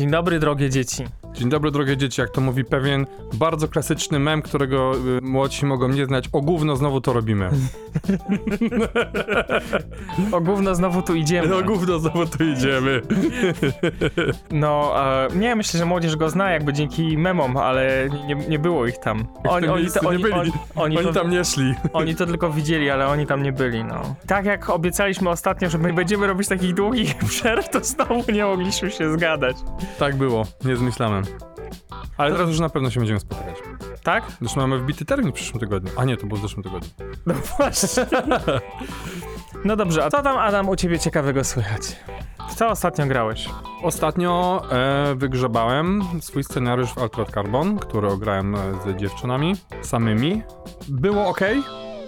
[0.00, 1.04] Dzień dobry, drogie dzieci.
[1.40, 5.88] Dzień dobry, drogie dzieci, jak to mówi pewien bardzo klasyczny mem, którego y, młodsi mogą
[5.88, 6.28] nie znać.
[6.32, 7.50] O gówno znowu to robimy.
[10.32, 11.56] O gówno znowu tu idziemy.
[11.56, 13.02] O gówno znowu tu idziemy.
[14.50, 18.86] No, e, nie, myślę, że młodzież go zna jakby dzięki memom, ale nie, nie było
[18.86, 19.18] ich tam.
[19.48, 20.34] Oni, Oni, oni, oni, nie byli.
[20.34, 21.74] oni, oni, Oni to, tam nie szli.
[21.92, 24.14] oni to tylko widzieli, ale oni tam nie byli, no.
[24.26, 28.90] Tak jak obiecaliśmy ostatnio, że my będziemy robić takich długich przerw, to znowu nie mogliśmy
[28.90, 29.56] się zgadać.
[29.98, 31.29] Tak było, nie zmyślałem.
[32.16, 33.56] Ale teraz już na pewno się będziemy spotykać.
[34.02, 34.24] Tak?
[34.40, 35.90] Zresztą mamy wbity termin w przyszłym tygodniu.
[35.96, 36.90] A nie, to było w zeszłym tygodniu.
[37.26, 38.06] No właśnie.
[39.64, 41.96] No dobrze, a co tam Adam u ciebie ciekawego słychać?
[42.50, 43.48] W co ostatnio grałeś?
[43.82, 50.42] Ostatnio e, wygrzebałem swój scenariusz w Altered Carbon, który ograłem e, z dziewczynami samymi.
[50.88, 51.40] Było ok,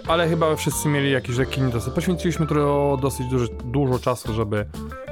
[0.07, 1.93] ale chyba wszyscy mieli jakiś lekki niedosyt.
[1.93, 4.65] Poświęciliśmy to dosyć dużo, dużo czasu, żeby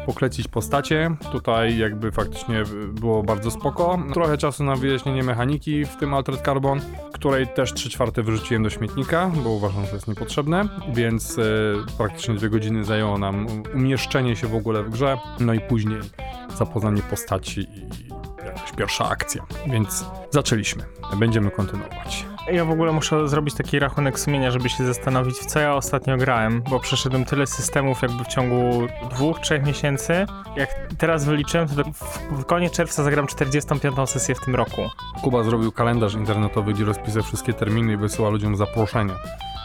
[0.05, 1.15] poklecić postacie.
[1.31, 3.99] Tutaj jakby faktycznie było bardzo spoko.
[4.13, 6.81] Trochę czasu na wyjaśnienie mechaniki w tym Altered Carbon,
[7.13, 11.43] której też 3 czwarte wyrzuciłem do śmietnika, bo uważam, że jest niepotrzebne, więc e,
[11.97, 15.99] praktycznie dwie godziny zajęło nam umieszczenie się w ogóle w grze, no i później
[16.57, 17.87] zapoznanie postaci i
[18.45, 19.45] jakaś pierwsza akcja.
[19.67, 20.83] Więc zaczęliśmy.
[21.19, 22.30] Będziemy kontynuować.
[22.47, 26.17] Ja w ogóle muszę zrobić taki rachunek sumienia, żeby się zastanowić, w co ja ostatnio
[26.17, 30.25] grałem, bo przeszedłem tyle systemów jakby w ciągu dwóch, trzech miesięcy.
[30.55, 31.83] Jak teraz wyliczyłem, to
[32.31, 34.09] w koniec czerwca zagram 45.
[34.09, 34.81] sesję w tym roku.
[35.21, 39.15] Kuba zrobił kalendarz internetowy, gdzie rozpisał wszystkie terminy i wysyła ludziom zaproszenia.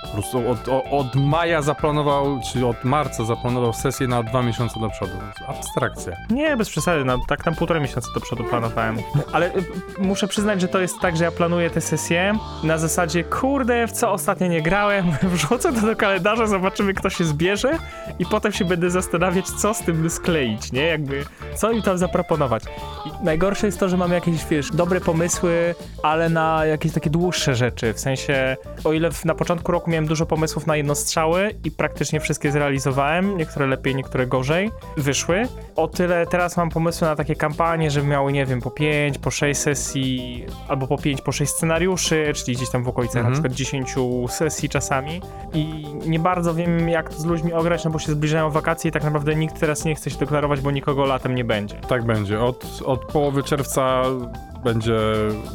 [0.06, 0.58] Po prostu od,
[0.90, 5.12] od maja zaplanował, czy od marca zaplanował sesję na dwa miesiące do przodu.
[5.48, 6.16] Abstrakcja.
[6.30, 8.98] Nie, bez przesady, na, tak na półtora miesiąca do przodu planowałem.
[9.32, 9.64] Ale y,
[9.98, 13.92] muszę przyznać, że to jest tak, że ja planuję te sesje na zasadzie, kurde, w
[13.92, 17.78] co ostatnio nie grałem, wrzucę to do kalendarza, zobaczymy kto się zbierze
[18.18, 20.86] i potem się będę zastanawiać, co z tym skleić, nie?
[20.86, 21.24] Jakby,
[21.54, 22.62] co im tam zaproponować.
[23.06, 27.54] I najgorsze jest to, że mam jakieś, wiesz, dobre pomysły, ale na jakieś takie dłuższe
[27.54, 31.70] rzeczy, w sensie, o ile w, na początku roku miałem dużo pomysłów na jednostrzały i
[31.70, 37.34] praktycznie wszystkie zrealizowałem, niektóre lepiej, niektóre gorzej, wyszły, o tyle teraz mam pomysły na takie
[37.36, 41.52] kampanie, żeby miały, nie wiem, po 5, po 6 sesji, albo po 5, po 6
[41.52, 43.32] scenariuszy, czyli gdzieś tam w okolicach Mhm.
[43.32, 43.94] na przykład 10
[44.28, 45.20] sesji czasami
[45.54, 48.92] i nie bardzo wiem, jak to z ludźmi ograć, no bo się zbliżają wakacje i
[48.92, 51.74] tak naprawdę nikt teraz nie chce się deklarować, bo nikogo latem nie będzie.
[51.88, 52.40] Tak będzie.
[52.40, 54.02] Od, od połowy czerwca
[54.64, 54.96] będzie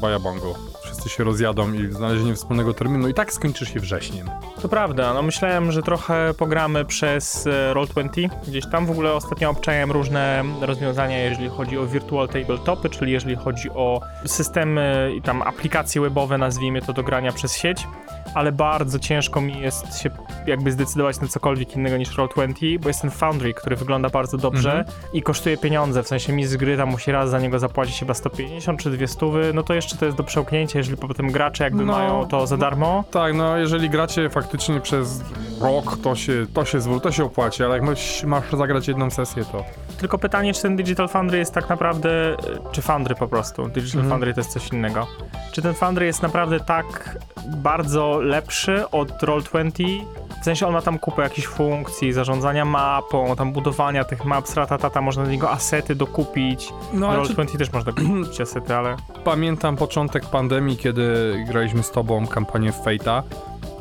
[0.02, 0.71] Bajabongo.
[0.84, 4.30] Wszyscy się rozjadą i znalezienie wspólnego terminu i tak skończy się wrześniem.
[4.62, 9.50] To prawda, no myślałem, że trochę pogramy przez e, Roll20, gdzieś tam w ogóle ostatnio
[9.50, 15.42] obczałem różne rozwiązania, jeżeli chodzi o virtual tabletopy, czyli jeżeli chodzi o systemy i tam
[15.42, 17.88] aplikacje webowe, nazwijmy to, do grania przez sieć,
[18.34, 20.10] ale bardzo ciężko mi jest się
[20.48, 24.72] jakby zdecydować na cokolwiek innego niż Roll20, bo jest ten Foundry, który wygląda bardzo dobrze
[24.80, 24.98] Mhm.
[25.14, 28.14] i kosztuje pieniądze, w sensie mi z gry tam musi raz za niego zapłacić chyba
[28.14, 31.94] 150 czy 200, no to jeszcze to jest do przełknięcia, jeżeli potem gracze jakby No,
[31.94, 33.04] mają to za darmo.
[33.12, 35.22] Tak, no jeżeli gracie faktycznie przez
[35.62, 39.10] rok, to się, to się, zwró- to się opłaci, ale jak masz, masz zagrać jedną
[39.10, 39.64] sesję, to
[39.98, 42.38] Tylko pytanie, czy ten Digital Foundry jest tak naprawdę, e,
[42.72, 44.10] czy Foundry po prostu, Digital Mhm.
[44.10, 45.08] Foundry to jest coś innego.
[45.52, 47.18] Czy ten Foundry jest naprawdę tak
[47.58, 50.06] bardzo lepszy od Roll20?
[50.42, 55.02] W sensie on ma tam kupę jakichś funkcji, zarządzania mapą, tam budowania tych map, ratatata,
[55.02, 56.70] można do niego asety dokupić.
[56.94, 58.96] No, No, ale czy- Roll20 też można kupić asety, ale...
[59.24, 63.22] Pamiętam początek pandemii, kiedy graliśmy z tobą kampanię Fate'a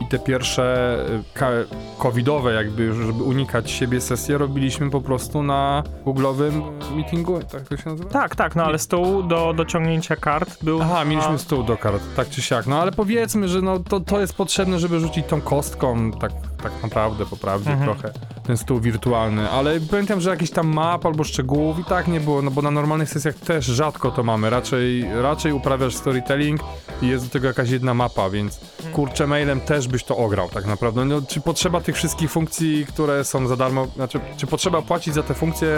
[0.01, 0.97] i te pierwsze
[1.35, 1.51] ka-
[1.99, 6.63] covidowe jakby, żeby unikać siebie sesje, robiliśmy po prostu na googlowym
[6.97, 8.11] meetingu, tak to się nazywa?
[8.11, 10.83] Tak, tak, no ale stół do dociągnięcia kart był...
[10.83, 14.21] Aha, mieliśmy stół do kart, tak czy siak, no ale powiedzmy, że no to, to
[14.21, 17.91] jest potrzebne, żeby rzucić tą kostką, tak, tak naprawdę, po prawdzie Mhm.
[17.91, 18.13] trochę,
[18.47, 22.43] ten stół wirtualny, ale pamiętam, że jakiś tam map albo szczegółów i tak nie było,
[22.43, 26.61] no bo na normalnych sesjach też rzadko to mamy, raczej, raczej uprawiasz storytelling
[27.03, 28.61] i jest do tego jakaś jedna mapa, więc
[28.93, 33.25] kurczę mailem też byś to ograł tak naprawdę, no czy potrzeba tych wszystkich funkcji, które
[33.25, 35.69] są za darmo, znaczy, czy potrzeba płacić za te funkcje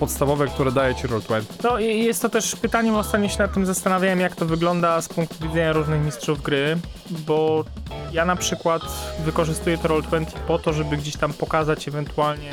[0.00, 1.42] podstawowe, które daje ci Roll20?
[1.64, 5.00] No i jest to też pytanie, bo ostatnio się nad tym zastanawiałem, jak to wygląda
[5.02, 6.76] z punktu widzenia różnych mistrzów gry,
[7.10, 7.64] bo
[8.12, 8.82] ja na przykład
[9.24, 12.52] wykorzystuję to Roll20 po to, żeby gdzieś tam pokazać ewentualnie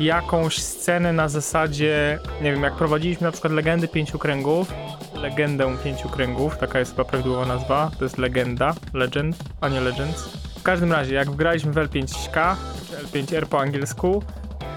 [0.00, 4.72] jakąś scenę na zasadzie, nie wiem, jak prowadziliśmy na przykład Legendy Pięciu Kręgów,
[5.14, 10.28] Legendę Pięciu Kręgów, taka jest chyba prawidłowa nazwa, to jest Legenda, Legend, a nie Legends.
[10.58, 12.54] W każdym razie, jak graliśmy w L5K,
[12.90, 14.22] czy L5R po angielsku,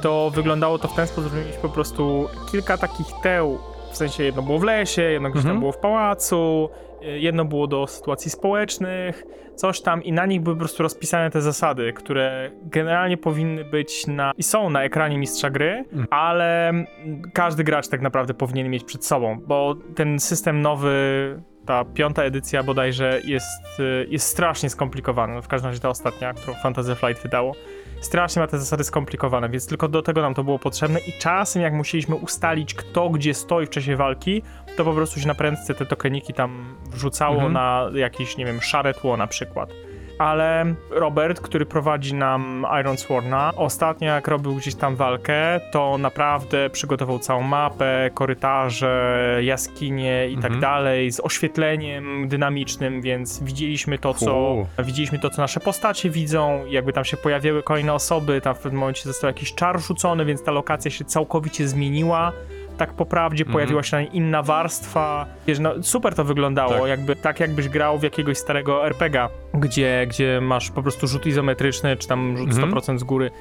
[0.01, 3.59] to wyglądało to w ten sposób, że mieliśmy po prostu kilka takich teł,
[3.91, 5.59] w sensie jedno było w lesie, jedno gdzieś tam Mhm.
[5.59, 6.69] było w pałacu,
[7.01, 9.23] Jedno było do sytuacji społecznych,
[9.55, 14.07] coś tam i na nich były po prostu rozpisane te zasady, które generalnie powinny być
[14.07, 16.07] na i są na ekranie mistrza gry, Mm.
[16.09, 16.73] ale
[17.33, 20.91] każdy gracz tak naprawdę powinien mieć przed sobą, bo ten system nowy,
[21.65, 26.33] ta piąta edycja bodajże jest, y, jest strasznie skomplikowany, no w każdym razie ta ostatnia,
[26.33, 27.53] którą Fantasy Flight wydało.
[28.01, 31.61] Strasznie ma te zasady skomplikowane, więc tylko do tego nam to było potrzebne i czasem
[31.61, 34.41] jak musieliśmy ustalić kto gdzie stoi w czasie walki,
[34.77, 37.53] to po prostu się na prędce te tokeniki tam wrzucało Mhm.
[37.53, 39.69] na jakieś, nie wiem, szare tło na przykład.
[40.21, 46.69] Ale Robert, który prowadzi nam Iron Sworna, ostatnio jak robił gdzieś tam walkę, to naprawdę
[46.69, 50.61] przygotował całą mapę, korytarze, jaskinie i tak Mhm.
[50.61, 56.93] dalej, z oświetleniem dynamicznym, więc widzieliśmy to, co widzieliśmy to, co nasze postacie widzą, jakby
[56.93, 60.51] tam się pojawiały kolejne osoby, tam w pewnym momencie został jakiś czar rzucony, więc ta
[60.51, 62.31] lokacja się całkowicie zmieniła.
[62.81, 63.53] Tak po prawdzie Mhm.
[63.53, 65.25] pojawiła się na niej inna warstwa.
[65.47, 66.87] Wiesz, no, super to wyglądało, Tak.
[66.87, 71.97] jakby tak jakbyś grał w jakiegoś starego RPGa, gdzie, gdzie masz po prostu rzut izometryczny,
[71.97, 72.71] czy tam rzut Mhm.
[72.71, 73.31] 100% z góry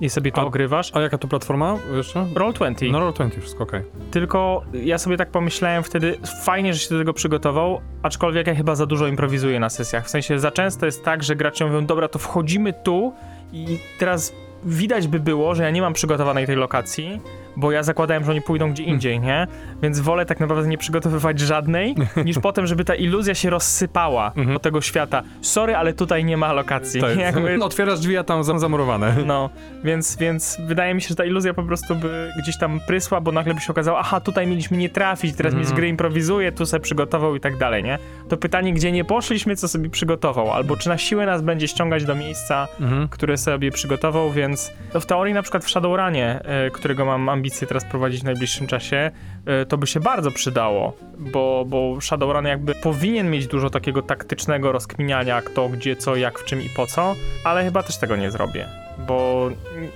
[0.00, 0.90] i sobie to A- ogrywasz.
[0.96, 2.20] A jaka to platforma jeszcze?
[2.34, 2.92] Roll20.
[2.92, 3.82] No Roll20, wszystko okej.
[4.10, 8.74] Tylko ja sobie tak pomyślałem wtedy, fajnie, że się do tego przygotował, aczkolwiek ja chyba
[8.74, 10.06] za dużo improwizuję na sesjach.
[10.06, 13.12] W sensie za często jest tak, że gracze mówią, dobra, to wchodzimy tu
[13.52, 14.32] i teraz
[14.64, 17.20] widać by było, że ja nie mam przygotowanej tej lokacji,
[17.56, 19.46] bo ja zakładałem, że oni pójdą gdzie indziej, nie?
[19.82, 21.94] Więc wolę tak naprawdę nie przygotowywać żadnej,
[22.24, 24.52] niż potem, żeby ta iluzja się rozsypała Mhm.
[24.52, 25.22] do tego świata.
[25.42, 27.00] Sorry, ale tutaj nie ma lokacji.
[27.00, 27.16] Tak.
[27.26, 29.14] Jakby- No, otwierasz drzwi, a tam zam- zamurowane.
[29.26, 29.50] no,
[29.84, 33.32] więc, więc wydaje mi się, że ta iluzja po prostu by gdzieś tam prysła, bo
[33.32, 35.76] nagle by się okazało, aha, tutaj mieliśmy nie trafić, teraz mi z Mhm.
[35.76, 37.98] gry improwizuje, tu sobie przygotował i tak dalej, nie?
[38.28, 42.04] To pytanie, gdzie nie poszliśmy, co sobie przygotował, albo czy na siłę nas będzie ściągać
[42.04, 43.08] do miejsca, Mhm.
[43.08, 47.66] które sobie przygotował, więc no w teorii na przykład w Shadowrunie, e, którego mam ambicje
[47.66, 49.10] teraz prowadzić w najbliższym czasie,
[49.46, 54.72] e, to by się bardzo przydało, bo, bo Shadowrun jakby powinien mieć dużo takiego taktycznego
[54.72, 57.14] rozkminiania, kto, gdzie, co, jak, w czym i po co,
[57.44, 58.66] ale chyba też tego nie zrobię.
[59.06, 59.48] Bo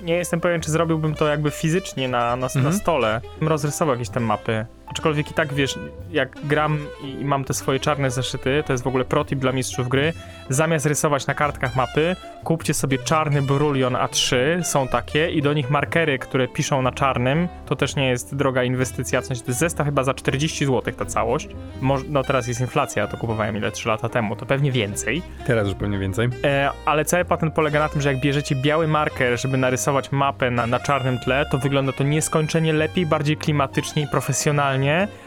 [0.02, 2.75] nie jestem pewien, czy zrobiłbym to jakby fizycznie na, na, na Mhm.
[2.75, 3.20] stole.
[3.41, 4.67] Bym Rozrysował jakieś te mapy.
[4.86, 5.78] Aczkolwiek i tak wiesz,
[6.10, 9.88] jak gram i, mam te swoje czarne zeszyty, to jest w ogóle protip dla mistrzów
[9.88, 10.12] gry.
[10.48, 15.70] Zamiast rysować na kartkach mapy, kupcie sobie czarny brulion A3, są takie, i do nich
[15.70, 17.48] markery, które piszą na czarnym.
[17.66, 20.94] To też nie jest droga inwestycja, w sensie to jest zestaw chyba za 40 zł
[20.94, 21.48] ta całość.
[21.81, 25.22] Moż, no teraz jest inflacja, ja to kupowałem ile 3 lata temu, to pewnie więcej.
[25.46, 26.28] Teraz już pewnie więcej.
[26.44, 30.50] E, ale cały patent polega na tym, że jak bierzecie biały marker, żeby narysować mapę
[30.50, 34.73] na, na czarnym tle, to wygląda to nieskończenie lepiej, bardziej klimatycznie i profesjonalnie,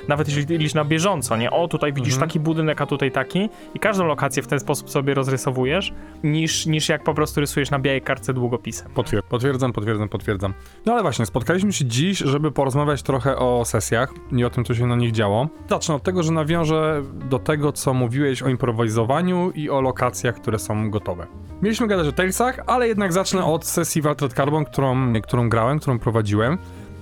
[0.08, 1.52] nawet jeżeli liczysz na bieżąco, nie?
[1.52, 2.30] O, tutaj widzisz Mhm.
[2.30, 6.90] taki budynek, a tutaj taki i każdą lokację w ten sposób sobie rozrysowujesz, niż, niż
[6.90, 8.88] jak po prostu rysujesz na białej kartce długopisem.
[8.96, 10.54] Potwier- potwierdzam, potwierdzam, potwierdzam.
[10.86, 14.76] No ale właśnie, spotkaliśmy się dziś, żeby porozmawiać trochę o sesjach i o tym, co
[14.76, 15.48] się na nich działo.
[15.70, 20.60] Zacznę od tego, że nawiążę do tego, co mówiłeś o improwizowaniu i o lokacjach, które
[20.60, 21.28] są gotowe.
[21.62, 25.80] Mieliśmy gadać o Talesach, ale jednak zacznę od sesji w Altered Carbon, którą, którą grałem,
[25.80, 26.58] którą prowadziłem,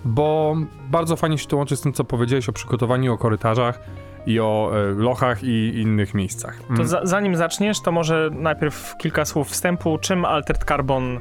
[0.06, 0.56] bo
[0.90, 3.80] bardzo fajnie się to łączy z tym, co powiedziałeś o przygotowaniu, o korytarzach
[4.26, 6.60] i o e, lochach i innych miejscach.
[6.68, 6.88] To Mm.
[6.88, 11.20] za, zanim zaczniesz, to może najpierw kilka słów wstępu, czym Altered Carbon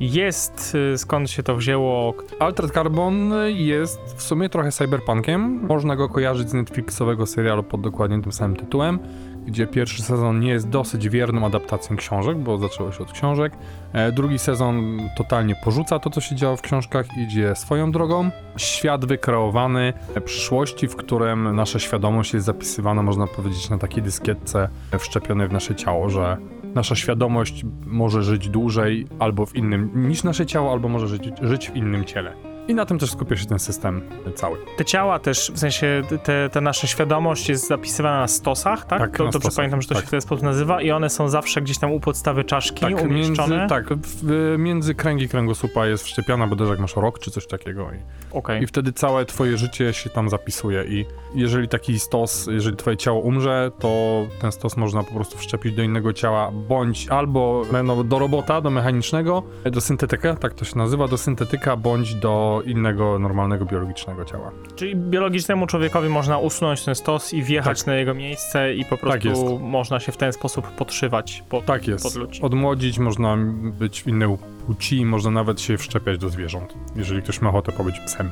[0.00, 5.66] jest, y, skąd się to wzięło, Altered Carbon jest w sumie trochę cyberpunkiem.
[5.66, 8.98] Można go kojarzyć z Netflixowego serialu pod dokładnie tym samym tytułem,
[9.46, 13.52] gdzie pierwszy sezon nie jest dosyć wierną adaptacją książek, bo zaczęło się od książek.
[13.92, 18.30] E, drugi sezon totalnie porzuca to, co się działo w książkach, idzie swoją drogą.
[18.56, 24.68] Świat wykreowany e, przyszłości, w którym nasza świadomość jest zapisywana, można powiedzieć, na takiej dyskietce
[24.92, 26.36] e, wszczepionej w nasze ciało, że
[26.74, 31.70] nasza świadomość może żyć dłużej albo w innym niż nasze ciało, albo może żyć, żyć
[31.70, 32.51] w innym ciele.
[32.68, 34.02] I na tym też skupia się ten system
[34.34, 34.58] cały.
[34.76, 38.98] te ciała też, w sensie te, ta nasza świadomość jest zapisywana na stosach, tak?
[38.98, 40.02] Tak, to, na dobrze stosach, pamiętam, że to tak.
[40.02, 42.90] się w ten sposób nazywa i one są zawsze gdzieś tam u podstawy czaszki Tak,
[42.90, 43.66] między, umieszczone.
[43.68, 47.82] tak w, między kręgi kręgosłupa jest wszczepiana, bo też jak masz rok czy coś takiego.
[47.92, 47.96] I,
[48.36, 48.62] Okej.
[48.62, 53.20] I wtedy całe twoje życie się tam zapisuje i jeżeli taki stos, jeżeli twoje ciało
[53.20, 58.18] umrze, to ten stos można po prostu wszczepić do innego ciała, bądź albo no, do
[58.18, 63.64] robota, do mechanicznego, do syntetyka, tak to się nazywa, do syntetyka, bądź do innego, normalnego,
[63.64, 64.50] biologicznego ciała.
[64.76, 67.86] Czyli biologicznemu człowiekowi można usunąć ten stos i wjechać Tak.
[67.86, 71.88] na jego miejsce i po Tak prostu można się w ten sposób podszywać pod, Tak
[71.88, 72.04] jest.
[72.04, 72.42] pod ludzi.
[72.42, 73.36] Odmłodzić, można
[73.78, 74.36] być w innej
[74.66, 78.30] płci, można nawet się wszczepiać do zwierząt, jeżeli ktoś ma ochotę pobyć psem.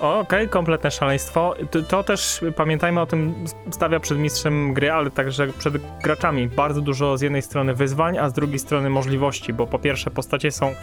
[0.00, 1.54] Okej, kompletne szaleństwo.
[1.70, 3.34] To, to też pamiętajmy o tym,
[3.70, 8.28] stawia przed mistrzem gry, ale także przed graczami bardzo dużo z jednej strony wyzwań, a
[8.28, 10.74] z drugiej strony możliwości, bo po pierwsze postacie są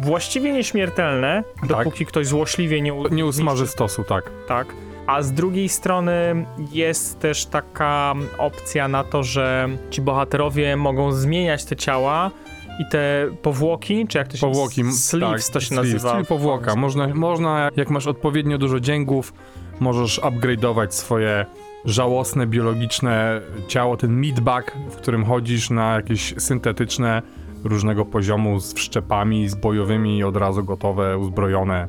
[0.00, 4.30] właściwie nieśmiertelne, dopóki ktoś złośliwie nie, u- Nie usmaży stosu, tak.
[4.48, 4.66] Tak.
[5.06, 11.64] A z drugiej strony jest też taka opcja na to, że ci bohaterowie mogą zmieniać
[11.64, 12.30] te ciała
[12.78, 16.12] i te powłoki, czy jak to się Powłoki, Sleeves tak, to się sleeves, nazywa.
[16.12, 16.76] Czyli powłoka.
[16.76, 19.34] Można, można, jak masz odpowiednio dużo dzięgów,
[19.80, 21.46] możesz upgrade'ować swoje
[21.84, 27.22] żałosne, biologiczne ciało, ten meatbag, w którym chodzisz na jakieś syntetyczne
[27.64, 31.88] różnego poziomu z wszczepami, z bojowymi od razu gotowe, uzbrojone.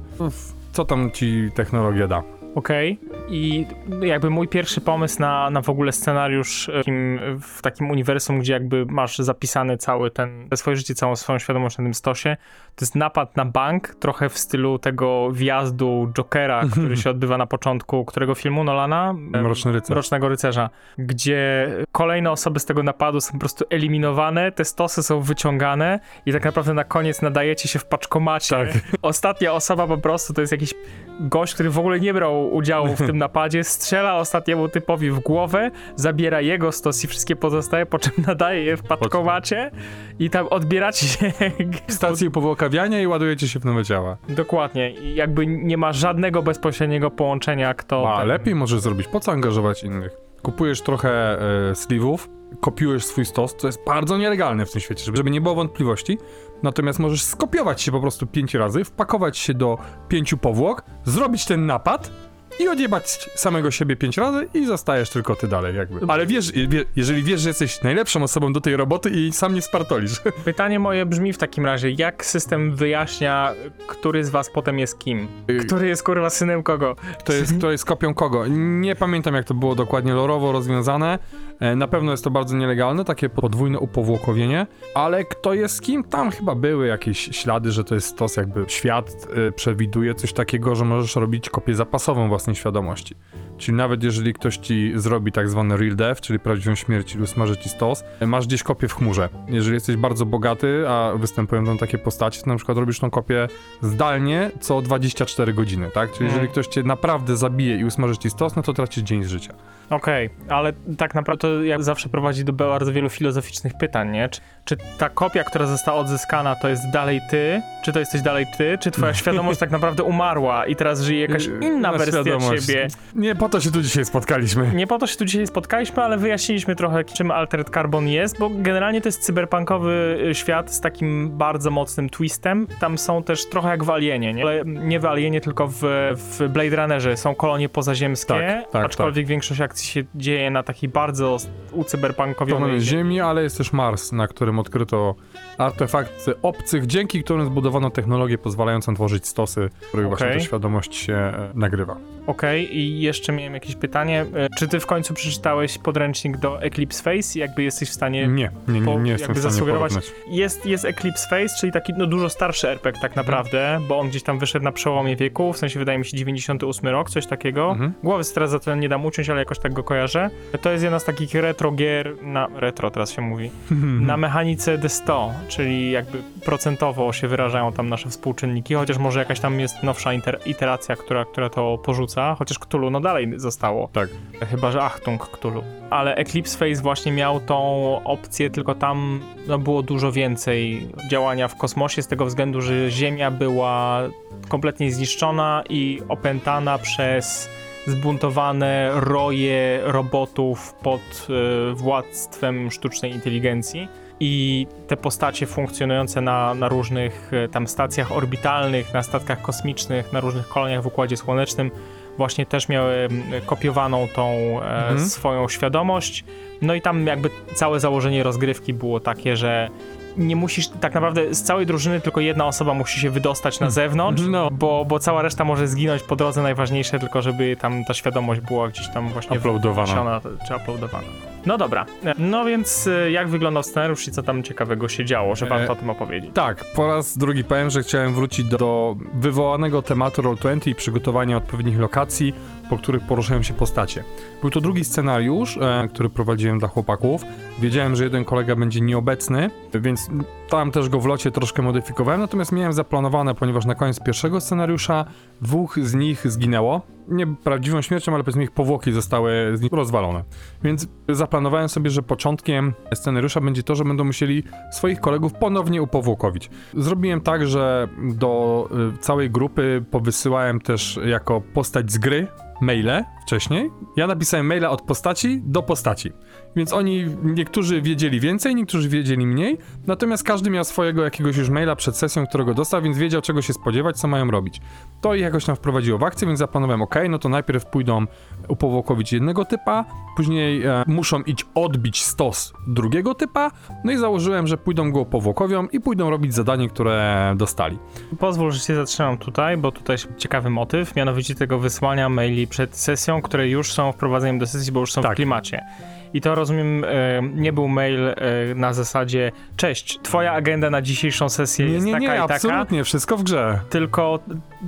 [0.72, 2.24] Co tam ci technologia da?
[2.56, 3.00] Okej.
[3.28, 3.66] I
[4.02, 8.54] jakby mój pierwszy pomysł na, na w ogóle scenariusz e, takim, w takim uniwersum, gdzie
[8.54, 12.38] jakby masz zapisany cały ten, swoje życie, całą swoją świadomość na tym stosie,
[12.76, 17.46] to jest napad na bank, trochę w stylu tego wjazdu Jokera, który się odbywa na
[17.46, 19.16] początku którego filmu Nolana?
[19.34, 19.90] E, Mroczny rycerz.
[19.90, 25.22] Mrocznego Rycerza, gdzie kolejne osoby z tego napadu są po prostu eliminowane, te stosy są
[25.22, 28.56] wyciągane i tak naprawdę na koniec nadajecie się w paczkomacie.
[28.56, 28.70] Tak.
[29.02, 30.74] Ostatnia osoba po prostu to jest jakiś
[31.20, 35.72] gość, który w ogóle nie brał udziału w tym napadzie, strzela ostatniemu typowi w głowę,
[35.96, 39.72] zabiera jego stos i wszystkie pozostałe, po czym nadaje je w paczkomacie
[40.20, 41.32] i tam odbieracie się
[41.88, 44.18] W stacji powłokawiania i ładujecie się w nowe ciała.
[44.30, 48.14] dokładnie i jakby nie ma żadnego bezpośredniego połączenia, kto...
[48.14, 50.12] A ten- lepiej możesz zrobić, po co angażować innych?
[50.42, 52.18] Kupujesz trochę e, sleeve'ów,
[52.62, 56.18] kopiujesz swój stos, co jest bardzo nielegalne w tym świecie, żeby, żeby nie było wątpliwości.
[56.64, 61.66] Natomiast możesz skopiować się po prostu pięć razy, wpakować się do pięciu powłok, zrobić ten
[61.66, 62.12] napad
[62.60, 66.00] i odjebać samego siebie pięć razy i zostajesz tylko ty dalej jakby.
[66.08, 69.62] Ale wiesz, wie, jeżeli wiesz, że jesteś najlepszą osobą do tej roboty i sam nie
[69.62, 70.22] spartolisz.
[70.46, 73.54] Pytanie moje brzmi w takim razie, jak system wyjaśnia,
[73.88, 75.28] który z was potem jest kim?
[75.68, 76.96] Który jest kurwa synem kogo?
[77.26, 78.48] To jest, to jest kopią kogo?
[78.50, 81.20] Nie pamiętam, jak to było dokładnie lorowo rozwiązane.
[81.60, 86.04] E, Na pewno jest to bardzo nielegalne, takie podwójne upowłokowienie, ale kto jest kim?
[86.04, 90.76] Tam chyba były jakieś ślady, że to jest stos, jakby świat e, przewiduje coś takiego,
[90.76, 93.16] że możesz robić kopię zapasową własnej świadomości.
[93.58, 97.58] Czyli nawet jeżeli ktoś ci zrobi tak zwany real death, czyli prawdziwą śmierć lub smaży
[97.58, 99.30] ci stos, masz gdzieś kopię w chmurze.
[99.48, 103.48] Jeżeli jesteś bardzo bogaty, a występują tam takie postacie, to na przykład robisz tą kopię
[103.82, 106.12] zdalnie co 24 godziny, tak?
[106.12, 106.32] Czyli Mhm.
[106.32, 109.54] jeżeli ktoś cię naprawdę zabije i usmaży ci stos, no to tracisz dzień z życia.
[109.90, 114.30] Okej, ale tak naprawdę to jak zawsze prowadzi do bardzo wielu filozoficznych pytań, nie?
[114.30, 117.62] Czy, czy ta kopia, która została odzyskana, to jest dalej ty?
[117.84, 118.78] Czy to jesteś dalej ty?
[118.78, 122.66] Czy twoja świadomość tak naprawdę umarła i teraz żyje jakaś Yy, inna na wersja świadomość.
[122.66, 122.88] ciebie?
[123.16, 124.72] Nie po to się tu dzisiaj spotkaliśmy.
[124.76, 128.50] Nie po to się tu dzisiaj spotkaliśmy, ale wyjaśniliśmy trochę, czym Altered Carbon jest, bo
[128.50, 132.68] generalnie to jest cyberpunkowy y, świat z takim bardzo mocnym twistem.
[132.80, 134.44] Tam są też trochę jak w Alienie, nie?
[134.44, 135.80] Ale nie w Alienie, tylko w,
[136.16, 140.90] w Blade Runnerze są kolonie pozaziemskie, Tak, tak, aczkolwiek większość akcji się dzieje na takiej
[140.90, 141.38] bardzo
[141.70, 143.04] To ucyberpunkowionej mamy ziemi.
[143.04, 145.16] Ziemi, ale jest też Mars, na którym odkryto
[145.58, 150.40] artefakty obcych, dzięki którym zbudowano technologię pozwalającą tworzyć stosy, w których właśnie Okej.
[150.40, 151.98] ta świadomość się e, nagrywa.
[152.28, 154.26] Okej, i jeszcze miałem jakieś pytanie.
[154.36, 158.28] E, Czy ty w końcu przeczytałeś podręcznik do Eclipse Face i jakby jesteś w stanie
[158.28, 160.12] Nie, nie, nie, nie jestem jakby w stanie zasugerować-.
[160.28, 164.24] Jest, jest Eclipse Face, czyli taki no, dużo starszy RPG tak naprawdę, bo on gdzieś
[164.24, 167.72] tam wyszedł na przełomie wieku, w sensie wydaje mi się 98 rok, coś takiego.
[167.72, 167.94] Mhm.
[168.04, 170.30] Głowy teraz za to nie dam uciąć, ale jakoś tak go kojarzę.
[170.62, 173.52] To jest jedna z takich retro gier, na retro teraz się mówi,
[174.10, 179.60] na mechanice D100, czyli jakby procentowo się wyrażają tam nasze współczynniki, chociaż może jakaś tam
[179.60, 180.12] jest nowsza
[180.46, 183.90] iteracja, która, która to porzuca, chociaż Cthulhu no dalej zostało.
[183.94, 184.10] Tak.
[184.50, 185.64] Chyba, że Achtung Cthulhu.
[185.90, 191.58] Ale Eclipse Face właśnie miał tą opcję, tylko tam no, było dużo więcej działania w
[191.58, 194.02] kosmosie z tego względu, że Ziemia była
[194.50, 197.50] kompletnie zniszczona i opętana przez
[197.88, 203.88] zbuntowane roje robotów pod e, władztwem sztucznej inteligencji.
[204.20, 210.20] I te postacie funkcjonujące na, na różnych e, tam stacjach orbitalnych, na statkach kosmicznych, na
[210.20, 211.72] różnych koloniach w Układzie Słonecznym,
[212.18, 213.08] właśnie też miały
[213.46, 214.30] kopiowaną tą
[214.62, 215.00] e, Mhm.
[215.10, 216.24] swoją świadomość.
[216.62, 219.70] No i tam jakby całe założenie rozgrywki było takie, że
[220.18, 224.24] nie musisz, tak naprawdę z całej drużyny tylko jedna osoba musi się wydostać na zewnątrz,
[224.30, 224.50] No.
[224.52, 228.68] bo, bo cała reszta może zginąć po drodze, najważniejsze tylko, żeby tam ta świadomość była
[228.70, 230.22] gdzieś tam właśnie Uploadowana.
[230.48, 231.08] czy uploadowana.
[231.46, 231.86] No dobra,
[232.18, 235.72] no więc e, jak wyglądał scenariusz i co tam ciekawego się działo, że warto E,
[235.72, 236.32] o tym opowiedzieć?
[236.34, 241.38] Tak, po raz drugi powiem, że chciałem wrócić do, do wywołanego tematu Roll20 i przygotowania
[241.38, 242.34] odpowiednich lokacji,
[242.74, 244.04] po których poruszają się postacie.
[244.42, 247.24] Był to drugi scenariusz, e, który prowadziłem dla chłopaków.
[247.60, 250.10] Wiedziałem, że jeden kolega będzie nieobecny, więc
[250.50, 255.06] tam też go w locie troszkę modyfikowałem, natomiast miałem zaplanowane, ponieważ na koniec pierwszego scenariusza
[255.42, 256.82] dwóch z nich zginęło.
[257.08, 260.24] Nie prawdziwą śmiercią, ale powiedzmy ich powłoki zostały z nich rozwalone.
[260.64, 266.50] Więc zaplanowałem sobie, że początkiem scenariusza będzie to, że będą musieli swoich kolegów ponownie upowłokowić.
[266.74, 272.28] Zrobiłem tak, że do y, całej grupy powysyłałem też jako postać z gry
[272.62, 273.72] maile wcześniej.
[273.98, 276.12] Ja napisałem maila od postaci do postaci.
[276.56, 279.58] Więc oni, niektórzy wiedzieli więcej, niektórzy wiedzieli mniej,
[279.88, 283.54] natomiast każdy miał swojego jakiegoś już maila przed sesją, którego dostał, więc wiedział czego się
[283.54, 284.62] spodziewać, co mają robić.
[285.02, 288.06] To ich jakoś tam wprowadziło w akcję, więc zaplanowałem, ok, no to najpierw pójdą
[288.48, 289.86] upowłokowić jednego typa,
[290.18, 293.52] później e, muszą iść odbić stos drugiego typa,
[293.84, 297.78] no i założyłem, że pójdą go upowłokowią i pójdą robić zadanie, które dostali.
[298.20, 302.76] Pozwól, że się zatrzymam tutaj, bo tutaj jest ciekawy motyw, mianowicie tego wysłania maili przed
[302.76, 305.12] sesją, które już są wprowadzeniem do sesji, bo już są Tak.
[305.12, 305.66] w klimacie.
[306.14, 306.88] I to rozumiem, e,
[307.34, 308.16] nie był mail e,
[308.56, 312.34] na zasadzie cześć, twoja agenda na dzisiejszą sesję Nie, jest nie, taka nie, i taka,
[312.34, 313.60] absolutnie, wszystko w grze.
[313.70, 314.20] tylko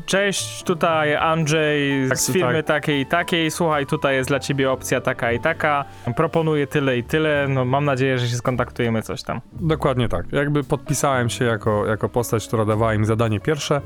[0.05, 2.65] cześć, tutaj Andrzej Tak, z firmy tak.
[2.65, 5.85] takiej i takiej, słuchaj, tutaj jest dla ciebie opcja taka i taka,
[6.15, 9.41] proponuję tyle i tyle, no mam nadzieję, że się skontaktujemy, coś tam.
[9.53, 10.25] Dokładnie tak.
[10.31, 13.81] Jakby podpisałem się jako, jako postać, która dawała im zadanie pierwsze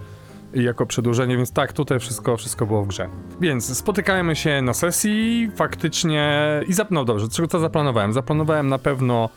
[0.54, 3.10] jako przedłużenie, więc tak, tutaj wszystko, wszystko było w grze.
[3.42, 6.92] Więc spotykajmy się na sesji, faktycznie i zap...
[6.92, 8.14] no dobrze, co, zaplanowałem?
[8.14, 9.30] Zaplanowałem na pewno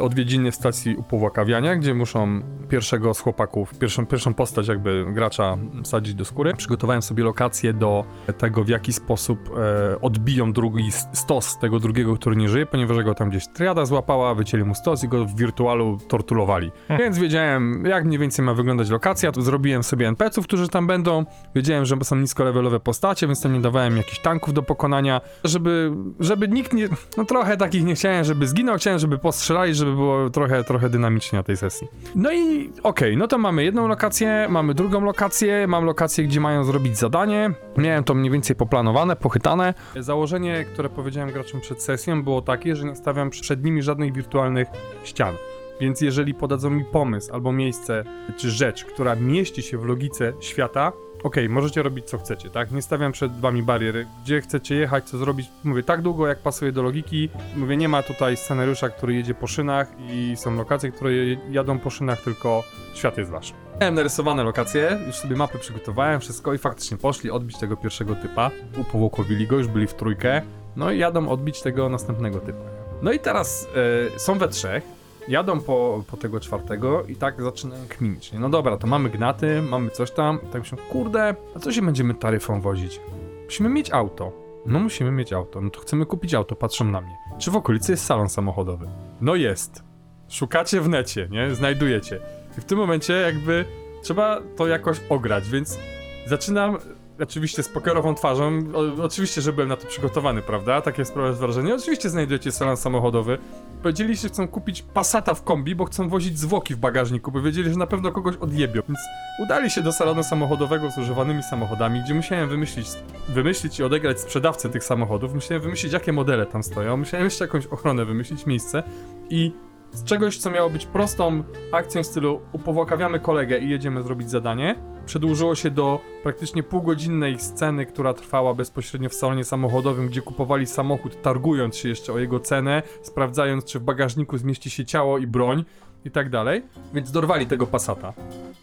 [0.00, 6.14] odwiedziny w stacji upowłakawiania, gdzie muszą pierwszego z chłopaków, pierwszą, pierwszą postać jakby gracza sadzić
[6.14, 6.54] do skóry.
[6.54, 8.04] Przygotowałem sobie lokację do
[8.38, 13.14] tego, w jaki sposób e, odbiją drugi stos tego drugiego, który nie żyje, ponieważ go
[13.14, 16.70] tam gdzieś triada złapała, wycięli mu stos i go w wirtualu torturowali.
[16.98, 21.24] Więc wiedziałem, jak mniej więcej ma wyglądać lokacja, to zrobiłem sobie NPC-ów, którzy tam będą.
[21.54, 26.48] Wiedziałem, że są niskolevelowe postacie, więc tam nie dawałem jakichś tanków do pokonania, żeby, żeby
[26.48, 26.88] nikt nie...
[27.16, 31.38] No trochę takich nie chciałem, żeby zginął, chciałem, żeby postrzelali, żeby było trochę, trochę dynamicznie
[31.38, 31.88] na tej sesji.
[32.14, 36.64] No i okej, no to mamy jedną lokację, mamy drugą lokację, mam lokację, gdzie mają
[36.64, 37.50] zrobić zadanie.
[37.76, 39.74] Miałem to mniej więcej poplanowane, pochytane.
[39.96, 44.68] Założenie, które powiedziałem graczom przed sesją, było takie, że nie stawiam przed nimi żadnych wirtualnych
[45.04, 45.34] ścian.
[45.80, 48.04] Więc jeżeli podadzą mi pomysł albo miejsce
[48.36, 50.92] czy rzecz, która mieści się w logice świata,
[51.24, 52.70] okej, możecie robić co chcecie, tak?
[52.70, 54.06] Nie stawiam przed wami bariery.
[54.24, 57.28] Gdzie chcecie jechać, co zrobić, mówię tak długo, jak pasuje do logiki.
[57.56, 61.10] Mówię, nie ma tutaj scenariusza, który jedzie po szynach i są lokacje, które
[61.50, 62.62] jadą po szynach, tylko
[62.94, 63.54] świat jest wasz.
[63.80, 68.50] Miałem narysowane lokacje, już sobie mapy przygotowałem, wszystko i faktycznie poszli odbić tego pierwszego typa,
[68.76, 70.42] upowłokowili go, już byli w trójkę,
[70.76, 72.64] no i jadą odbić tego następnego typa.
[73.02, 73.68] No i teraz
[74.14, 74.84] e, są we trzech,
[75.28, 78.32] jadą po, po tego czwartego i tak zaczynają kminić.
[78.32, 80.38] No dobra, to mamy gnaty, mamy coś tam.
[80.42, 83.00] I tak myślę, kurde, a co się będziemy taryfą wozić?
[83.44, 84.32] Musimy mieć auto.
[84.66, 85.60] No musimy mieć auto.
[85.60, 87.16] No to chcemy kupić auto, patrzą na mnie.
[87.38, 88.86] Czy w okolicy jest salon samochodowy?
[89.20, 89.82] No jest.
[90.28, 91.54] Szukacie w necie, nie?
[91.54, 92.20] Znajdujecie.
[92.58, 93.64] I w tym momencie jakby
[94.02, 95.78] trzeba to jakoś ograć, więc
[96.26, 96.78] zaczynam
[97.20, 98.58] oczywiście z pokerową twarzą.
[98.74, 100.80] O, oczywiście, że byłem na to przygotowany, prawda?
[100.80, 101.74] Takie sprawia wrażenie.
[101.74, 103.38] Oczywiście znajdujecie salon samochodowy.
[103.82, 107.70] Powiedzieli, że chcą kupić Passata w kombi, bo chcą wozić zwłoki w bagażniku, bo wiedzieli,
[107.70, 108.82] że na pewno kogoś odjebią.
[108.88, 108.98] Więc
[109.42, 112.86] udali się do salonu samochodowego z używanymi samochodami, gdzie musiałem wymyślić,
[113.28, 115.34] wymyślić i odegrać sprzedawcę tych samochodów.
[115.34, 116.96] Musiałem wymyślić, jakie modele tam stoją.
[116.96, 118.82] Musiałem jeszcze jakąś ochronę wymyślić, miejsce.
[119.30, 119.52] I
[119.92, 124.76] z czegoś, co miało być prostą akcją w stylu upowłakawiamy kolegę i jedziemy zrobić zadanie,
[125.06, 131.22] przedłużyło się do praktycznie półgodzinnej sceny, która trwała bezpośrednio w salonie samochodowym, gdzie kupowali samochód,
[131.22, 135.64] targując się jeszcze o jego cenę, sprawdzając, czy w bagażniku zmieści się ciało i broń
[136.04, 136.62] i tak dalej.
[136.94, 138.12] Więc dorwali tego Passata.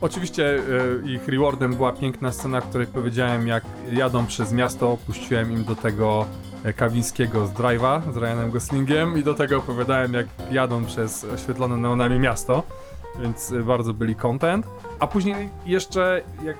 [0.02, 0.60] Oczywiście
[1.06, 5.64] e, ich rewardem była piękna scena, w której powiedziałem, jak jadą przez miasto, puściłem im
[5.64, 6.26] do tego
[6.64, 11.78] e, Kawińskiego z Drive'a z Ryanem Goslingiem i do tego opowiadałem, jak jadą przez oświetlone
[11.78, 12.64] neonami miasto,
[13.22, 14.68] więc e, bardzo byli content.
[15.02, 16.58] A później jeszcze, jak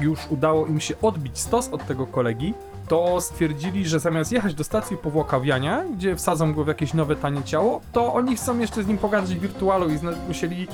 [0.00, 2.54] już udało im się odbić stos od tego kolegi,
[2.88, 7.42] to stwierdzili, że zamiast jechać do stacji powłokawiania, gdzie wsadzą go w jakieś nowe tanie
[7.42, 10.68] ciało, to oni chcą jeszcze z nim pogadać w wirtualu i musieli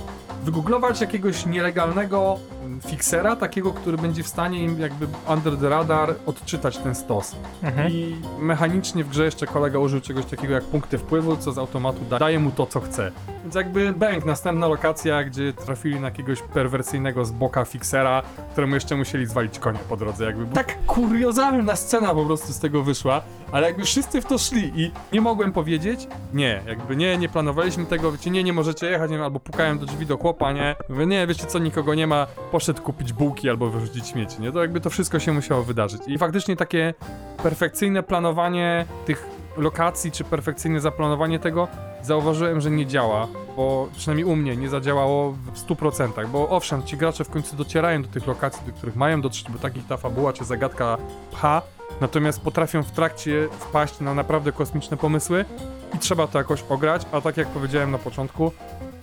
[0.44, 6.14] wygooglować jakiegoś nielegalnego mm, fixera, takiego, który będzie w stanie im jakby under the radar
[6.26, 7.36] odczytać ten stos.
[7.62, 7.92] Mhm.
[7.92, 11.98] I mechanicznie w grze jeszcze kolega użył czegoś takiego jak punkty wpływu, co z automatu
[12.10, 13.12] da daje mu to, co chce.
[13.42, 18.22] Więc jakby bęk, następna lokacja, gdzie trafili na jakiegoś perwersyjnego z boka fixera,
[18.52, 20.24] któremu jeszcze musieli zwalić konia po drodze.
[20.24, 24.72] Jakby tak kuriozalna scena po prostu z tego wyszła, ale jakby wszyscy w to szli
[24.76, 29.10] i nie mogłem powiedzieć, nie, jakby nie, nie planowaliśmy tego, wiecie, nie, nie możecie jechać,
[29.10, 32.26] nie, albo pukałem do drzwi do chłopa, nie, mówię, nie, wiecie co, nikogo nie ma,
[32.50, 36.02] poszedł kupić bułki albo wyrzucić śmieci, nie, to jakby to wszystko się musiało wydarzyć.
[36.06, 36.94] I faktycznie takie
[37.42, 41.68] perfekcyjne planowanie tych lokacji, czy perfekcyjne zaplanowanie tego,
[42.02, 46.96] zauważyłem, że nie działa, bo przynajmniej u mnie nie zadziałało w 100%, bo owszem, ci
[46.96, 50.32] gracze w końcu docierają do tych lokacji, do których mają dotrzeć, bo takich ta fabuła
[50.32, 50.98] czy zagadka
[51.32, 51.62] pcha,
[52.00, 55.44] natomiast potrafią w trakcie wpaść na naprawdę kosmiczne pomysły
[55.94, 58.52] i trzeba to jakoś ograć, a tak jak powiedziałem na początku,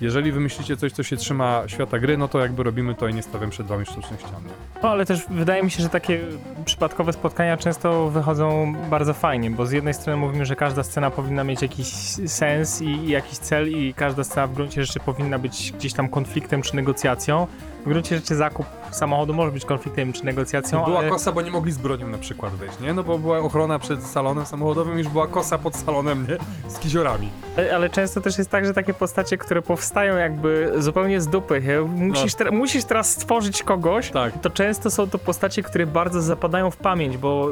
[0.01, 3.23] jeżeli wymyślicie coś, co się trzyma świata gry, no to jakby robimy to i nie
[3.23, 4.41] stawiam przed wami sztucznych ścian.
[4.83, 6.19] No ale też wydaje mi się, że takie
[6.65, 11.43] przypadkowe spotkania często wychodzą bardzo fajnie, bo z jednej strony mówimy, że każda scena powinna
[11.43, 11.87] mieć jakiś
[12.27, 16.09] sens i, i jakiś cel i każda scena w gruncie rzeczy powinna być gdzieś tam
[16.09, 17.47] konfliktem czy negocjacją.
[17.79, 21.09] W gruncie rzeczy zakup samochodu może być konfliktem czy negocjacją, Była ale...
[21.09, 22.93] kosa, bo nie mogli z bronią na przykład wejść, nie?
[22.93, 26.37] No bo była ochrona przed salonem samochodowym, już była kosa pod salonem, nie?
[26.71, 27.29] Z kiziorami.
[27.57, 31.61] Ale- Ale często też jest tak, że takie postacie, które powstają jakby zupełnie z dupy,
[31.95, 34.33] musisz, te, musisz teraz stworzyć kogoś, Tak.
[34.41, 37.47] to często są to postacie, które bardzo zapadają w pamięć, bo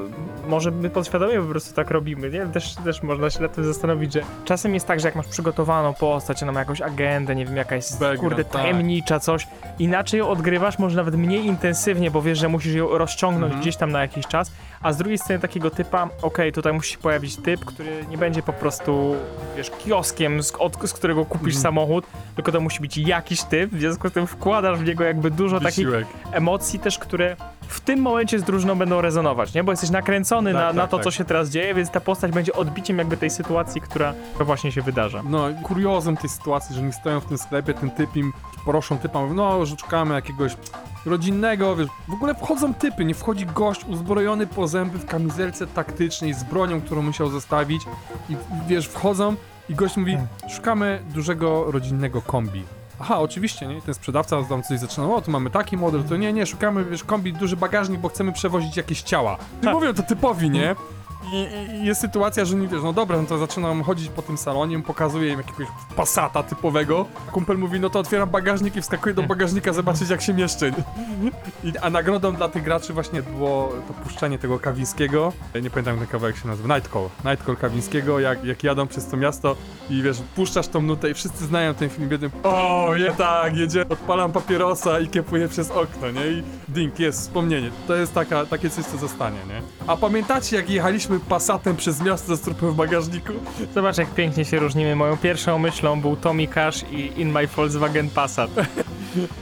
[0.48, 2.46] może my podświadomie po prostu tak robimy, nie?
[2.46, 5.94] Też, też można się nad tym zastanowić, że czasem jest tak, że jak masz przygotowaną
[5.94, 8.54] postać, ona ma jakąś agendę, nie wiem, jakaś Background, kurde tak.
[8.54, 9.48] tajemnicza, coś,
[9.80, 13.62] inaczej ją odgrywasz, może nawet mniej intensywnie, bo wiesz, że musisz ją rozciągnąć Mhm.
[13.62, 14.52] gdzieś tam na jakiś czas,
[14.82, 18.44] a z drugiej strony takiego typa, okej, tutaj musi się pojawić typ, który nie będzie
[18.44, 19.16] po prostu,
[19.58, 21.62] wiesz, kioskiem, z, od, z którego kupisz Mhm.
[21.62, 25.32] samochód, tylko to musi być jakiś typ, w związku z tym wkładasz w niego jakby
[25.32, 26.08] dużo takich Wysiłek.
[26.32, 27.36] emocji też, które
[27.68, 29.64] w tym momencie z drużyną będą rezonować, nie?
[29.64, 31.04] Bo jesteś nakręcony Tak, na, tak, na to, tak.
[31.04, 34.82] co się teraz dzieje, więc ta postać będzie odbiciem jakby tej sytuacji, która właśnie się
[34.82, 35.22] wydarza.
[35.30, 38.34] No, kuriozem tej sytuacji, że oni stoją w tym sklepie, ten typ im
[38.68, 40.58] proszą typa, mówią, no, że szukamy jakiegoś
[41.06, 46.34] rodzinnego, wiesz, w ogóle wchodzą typy, nie wchodzi gość uzbrojony po zęby w kamizelce taktycznej
[46.34, 47.82] z bronią, którą musiał zostawić
[48.30, 48.36] i
[48.68, 49.36] wiesz, wchodzą
[49.70, 50.18] i gość mówi,
[50.50, 52.64] szukamy dużego rodzinnego kombi.
[53.00, 53.82] Aha, oczywiście, nie?
[53.82, 57.04] Ten sprzedawca tam coś zaczyna, o, tu mamy taki model, to nie, nie, szukamy, wiesz,
[57.04, 59.38] kombi, duży bagażnik, bo chcemy przewozić jakieś ciała.
[59.62, 59.74] I Tak.
[59.74, 60.76] mówią to typowi, nie?
[61.34, 64.80] I, jest sytuacja, że nie wiesz, no dobra, no to zaczynam chodzić po tym salonie,
[64.80, 67.06] pokazuję im jakiegoś pasata typowego.
[67.32, 70.72] Kumpel mówi, no to otwieram bagażnik i wskakuję do bagażnika zobaczyć jak się mieszczę.
[71.64, 75.34] I, a nagrodą dla tych graczy właśnie było to puszczenie tego Kawińskiego.
[75.62, 76.76] Nie pamiętam jak ten kawałek się nazywa.
[76.76, 77.10] Night Call.
[77.32, 79.56] Night Call Kawińskiego, jak, jak jadą przez to miasto
[79.90, 82.30] i wiesz, puszczasz tą nutę i wszyscy znają ten film jeden.
[82.44, 83.86] O, je tak, jedzie.
[83.90, 86.28] Odpalam papierosa i kiepuję przez okno, nie?
[86.28, 87.72] I ding, jest wspomnienie.
[87.88, 89.62] To jest taka, takie coś, co zostanie, nie?
[89.88, 93.34] A pamiętacie jak jechaliśmy Passatem przez miasto z trupem w bagażniku?
[93.76, 94.96] Zobacz, jak pięknie się różnimy.
[94.96, 98.50] Moją pierwszą myślą był Tommy Cash i In My Volkswagen Passat.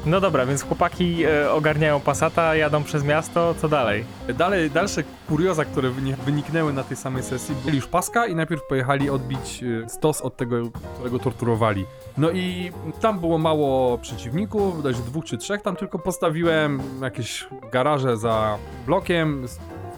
[0.06, 4.06] No dobra, więc chłopaki e, ogarniają Passata, jadą przez miasto, co dalej?
[4.38, 8.62] Dalej, dalsze kurioza, które wyni- wyniknęły na tej samej sesji, byli już paska i najpierw
[8.70, 10.56] pojechali odbić e, stos od tego,
[10.96, 11.86] którego torturowali.
[12.18, 18.18] No i tam było mało przeciwników, bodajże dwóch czy trzech, tam tylko postawiłem jakieś garaże
[18.18, 19.48] za blokiem.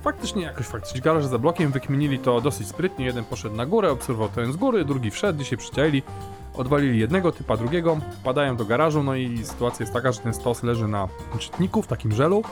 [0.07, 1.01] Faktycznie jakoś faktycznie.
[1.01, 4.85] Garaże za blokiem, wykminili to dosyć sprytnie, jeden poszedł na górę, obserwował to z góry,
[4.85, 6.03] drugi wszedł, się przyczaili,
[6.53, 10.63] odwalili jednego typa, drugiego, wpadają do garażu, no i sytuacja jest taka, że ten stos
[10.63, 11.07] leży na
[11.39, 12.43] czytniku w takim żelu,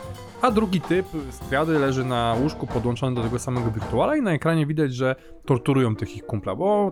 [0.41, 4.32] a drugi typ z triady leży na łóżku podłączony do tego samego wirtuala i na
[4.32, 5.15] ekranie widać, że
[5.46, 6.91] torturują tych ich kumpla, bo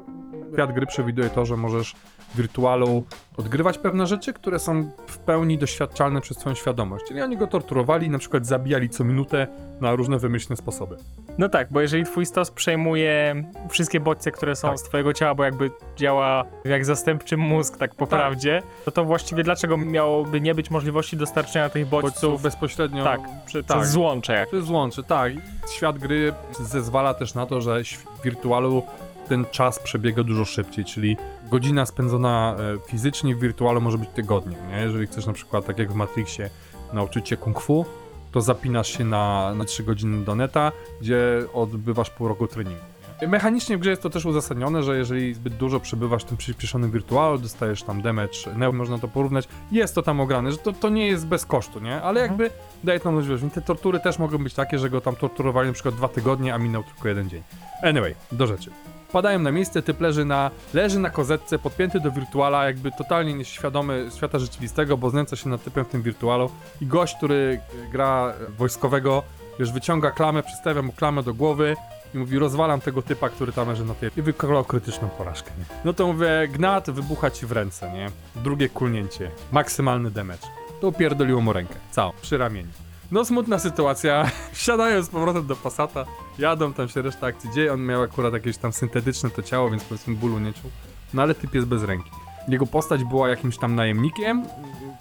[0.54, 1.96] świat gry przewiduje to, że możesz
[2.34, 3.04] w wirtualu
[3.38, 7.06] odgrywać pewne rzeczy, które są w pełni doświadczalne przez twoją świadomość.
[7.08, 9.48] Czyli oni go torturowali, na przykład zabijali co minutę
[9.82, 10.96] na różne wymyślne sposoby.
[11.38, 14.80] No tak, bo jeżeli twój stos przejmuje wszystkie bodźce, które są Tak.
[14.80, 18.20] z twojego ciała, bo jakby działa jak zastępczy mózg, tak po Tak.
[18.20, 23.04] prawdzie, to to właściwie dlaczego miałoby nie być możliwości dostarczenia tych bodźców Bodźców bezpośrednio...
[23.04, 23.78] tak, przy, tak.
[23.78, 24.46] przez złącze.
[24.48, 25.34] Przez złącze, tak.
[25.76, 28.84] Świat gry zezwala też na to, że w wirtualu
[29.30, 31.18] ten czas przebiega dużo szybciej, czyli
[31.52, 34.82] godzina spędzona e, fizycznie w wirtualu może być tygodniem, nie?
[34.82, 36.50] Jeżeli chcesz na przykład, tak jak w Matrixie,
[36.94, 37.86] nauczyć się kung fu,
[38.32, 42.82] to zapinasz się na, na 3 godziny do neta, gdzie odbywasz pół roku treningu.
[43.22, 43.28] nie?
[43.28, 46.92] Mechanicznie w grze jest to też uzasadnione, że jeżeli zbyt dużo przebywasz w tym przyspieszonym
[46.92, 50.90] wirtualu, dostajesz tam damage, no, można to porównać, jest to tam ograne, że to, to
[50.90, 52.02] nie jest bez kosztu, nie?
[52.02, 52.50] Ale jakby
[52.84, 53.44] daje to możliwość.
[53.54, 56.58] Te tortury też mogą być takie, że go tam torturowali na przykład dwa tygodnie, a
[56.58, 57.44] minął tylko jeden dzień.
[57.84, 58.72] Anyway, do rzeczy.
[59.14, 64.10] Wpadają na miejsce, typ leży na, leży na kozetce, podpięty do wirtuala, jakby totalnie nieświadomy
[64.16, 66.50] świata rzeczywistego, bo znęca się nad typem w tym wirtualu.
[66.82, 69.24] I gość, który e, gra wojskowego,
[69.60, 71.76] już wyciąga klamę, przystawia mu klamę do głowy
[72.14, 74.10] i mówi, rozwalam tego typa, który tam leży na tej...
[74.18, 75.66] I wykonał krytyczną porażkę, nie?
[75.86, 78.10] No to mówię, gnat wybucha ci w ręce, nie?
[78.44, 80.48] Drugie kulnięcie, maksymalny damage.
[80.82, 82.83] To upierdoliło mu rękę, całą, przy ramieniu.
[83.14, 86.06] No smutna sytuacja, wsiadają z powrotem do Passata,
[86.40, 89.84] jadą, tam się reszta akcji dzieje, on miał akurat jakieś tam syntetyczne to ciało, więc
[89.84, 90.72] powiedzmy bólu nie czuł.
[91.14, 92.12] No ale typ jest bez ręki.
[92.48, 94.46] Jego postać była jakimś tam najemnikiem,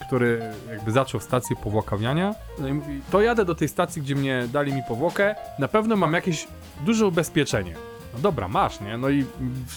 [0.07, 2.35] który jakby zaczął stację powłakawiania.
[2.59, 5.97] No i mówi, to jadę do tej stacji, gdzie mnie dali mi powłokę, na pewno
[5.97, 6.47] mam jakieś
[6.85, 7.75] duże ubezpieczenie.
[8.15, 8.99] No dobra, masz, nie?
[8.99, 9.25] No i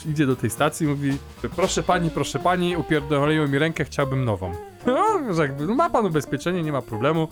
[0.06, 1.18] idzie do tej stacji i mówi,
[1.56, 4.52] proszę pani, proszę pani, upierdoliły mi rękę, chciałbym nową.
[4.86, 7.28] No, że jakby, no ma pan ubezpieczenie, nie ma problemu.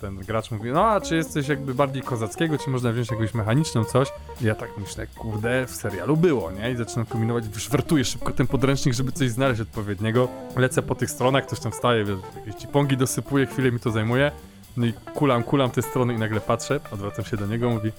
[0.00, 3.84] Ten gracz mówi, no a czy jesteś jakby bardziej kozackiego, czy można wziąć jakąś mechaniczną
[3.84, 4.08] coś?
[4.40, 6.72] I ja tak myślę, kurde, w serialu było, nie?
[6.72, 10.28] I zaczynam kombinować, szwertuję szybko ten podręcznik, żeby coś znaleźć odpowiedniego.
[10.56, 14.32] Lecę po tych stronach, ktoś tam wstaje, wiesz, jakieś cipongi dosypuje, chwilę mi to zajmuje.
[14.76, 17.92] No i kulam, kulam te strony i nagle patrzę, odwracam się do niego, mówi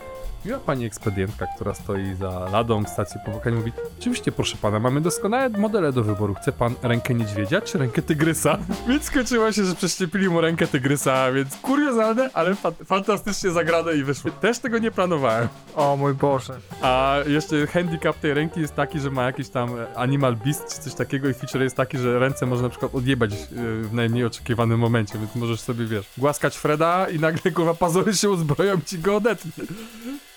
[0.46, 5.02] Miła pani ekspedientka, która stoi za ladą w stacji powokania, mówi Oczywiście, proszę pana, mamy
[5.02, 6.34] doskonałe modele do wyboru.
[6.34, 8.58] Chce pan rękę niedźwiedzia czy rękę tygrysa?
[8.90, 14.04] Więc skończyło się, że przeszczepili mu rękę tygrysa, więc kuriozalne, ale fa fantastycznie zagrane i
[14.04, 14.32] wyszło.
[14.32, 15.48] Też tego nie planowałem.
[15.76, 16.60] O mój Boże.
[16.82, 20.94] A jeszcze handicap tej ręki jest taki, że ma jakiś tam animal beast czy coś
[20.94, 23.38] takiego i feature jest taki, że ręce można na przykład odjebać e,
[23.82, 28.30] w najmniej oczekiwanym momencie, więc możesz sobie, wiesz, głaskać Freda i nagle kurwa pazury się
[28.30, 29.52] uzbroją i ci go odetnie.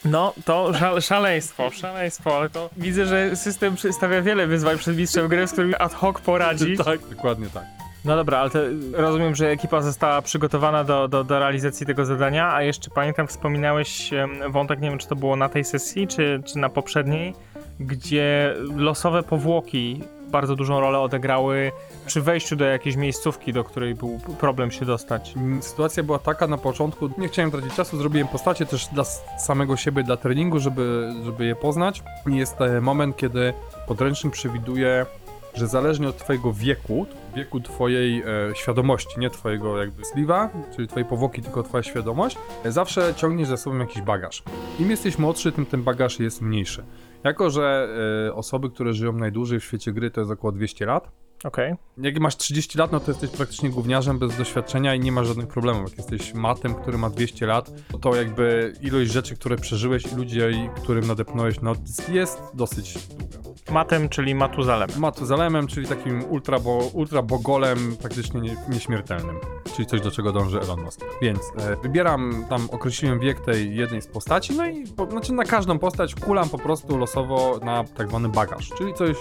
[0.04, 5.28] No, to szal szaleństwo, szaleństwo, ale to widzę, że system przedstawia wiele wyzwań przed mistrzem
[5.28, 6.76] gry, z którymi ad hoc poradzi.
[6.84, 7.64] tak, dokładnie tak.
[8.04, 8.58] No dobra, ale to
[8.92, 14.10] rozumiem, że ekipa została przygotowana do, do, do realizacji tego zadania, a jeszcze pamiętam, wspominałeś
[14.50, 17.34] wątek, nie wiem czy to było na tej sesji, czy, czy na poprzedniej,
[17.80, 20.02] gdzie losowe powłoki
[20.34, 21.72] bardzo dużą rolę odegrały
[22.06, 25.34] przy wejściu do jakiejś miejscówki, do której był problem się dostać.
[25.36, 29.04] Mm, Sytuacja była taka na początku, nie chciałem tracić czasu, zrobiłem postacie też dla
[29.38, 32.02] samego siebie, dla treningu, żeby, żeby je poznać.
[32.26, 33.54] Jest e, moment, kiedy
[33.86, 35.06] podręcznik przewiduje,
[35.54, 41.08] że zależnie od twojego wieku, wieku twojej e, świadomości, nie twojego jakby sliwa, czyli twojej
[41.08, 44.42] powłoki, tylko twoja świadomość, e, zawsze ciągniesz za sobą jakiś bagaż.
[44.80, 46.84] Im jesteś młodszy, tym ten bagaż jest mniejszy.
[47.24, 47.88] Jako, że
[48.28, 51.10] e, osoby, które żyją najdłużej w świecie gry to jest około 200 lat,
[51.44, 51.74] Okej.
[51.98, 55.46] jak masz 30 lat, no to jesteś praktycznie gówniarzem bez doświadczenia i nie masz żadnych
[55.46, 55.90] problemów.
[55.90, 60.50] Jak jesteś matem, który ma 200 lat, to jakby ilość rzeczy, które przeżyłeś i ludzie,
[60.50, 61.74] i którym nadepnąłeś, no
[62.08, 63.72] jest dosyć długa.
[63.72, 64.88] Matem, czyli Matuzalem.
[64.98, 69.36] Matuzalemem, czyli takim ultra, bo, ultra bogolem, praktycznie nie, nieśmiertelnym.
[69.74, 71.00] Czyli coś, do czego dąży Elon Musk.
[71.22, 75.44] Więc e, wybieram, tam określiłem wiek tej jednej z postaci, no i po, znaczy na
[75.44, 79.16] każdą postać kulam po prostu losowo na tak zwany bagaż, czyli coś,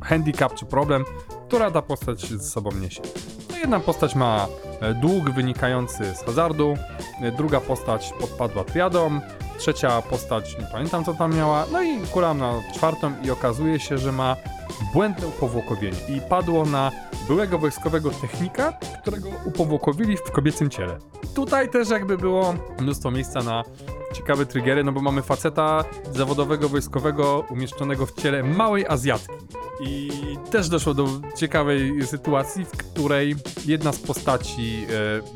[0.00, 1.04] handicap czy problem,
[1.48, 3.02] która ta postać ze sobą niesie.
[3.50, 4.46] No jedna postać ma
[4.80, 6.74] e, dług wynikający z hazardu,
[7.22, 9.20] e, druga postać podpadła triadą,
[9.58, 13.98] trzecia postać, nie pamiętam co tam miała, no i kulam na czwartą i okazuje się,
[13.98, 14.36] że ma
[14.94, 16.90] błędne upowłokowienie i padło na
[17.28, 20.98] byłego wojskowego technika, którego upowłokowili w kobiecym ciele.
[21.34, 23.64] Tutaj też jakby było mnóstwo miejsca na
[24.12, 29.32] ciekawe triggery, no bo mamy faceta zawodowego wojskowego umieszczonego w ciele małej Azjatki.
[29.80, 30.10] I
[30.50, 33.34] też doszło do ciekawej sytuacji, w której
[33.66, 34.86] jedna z postaci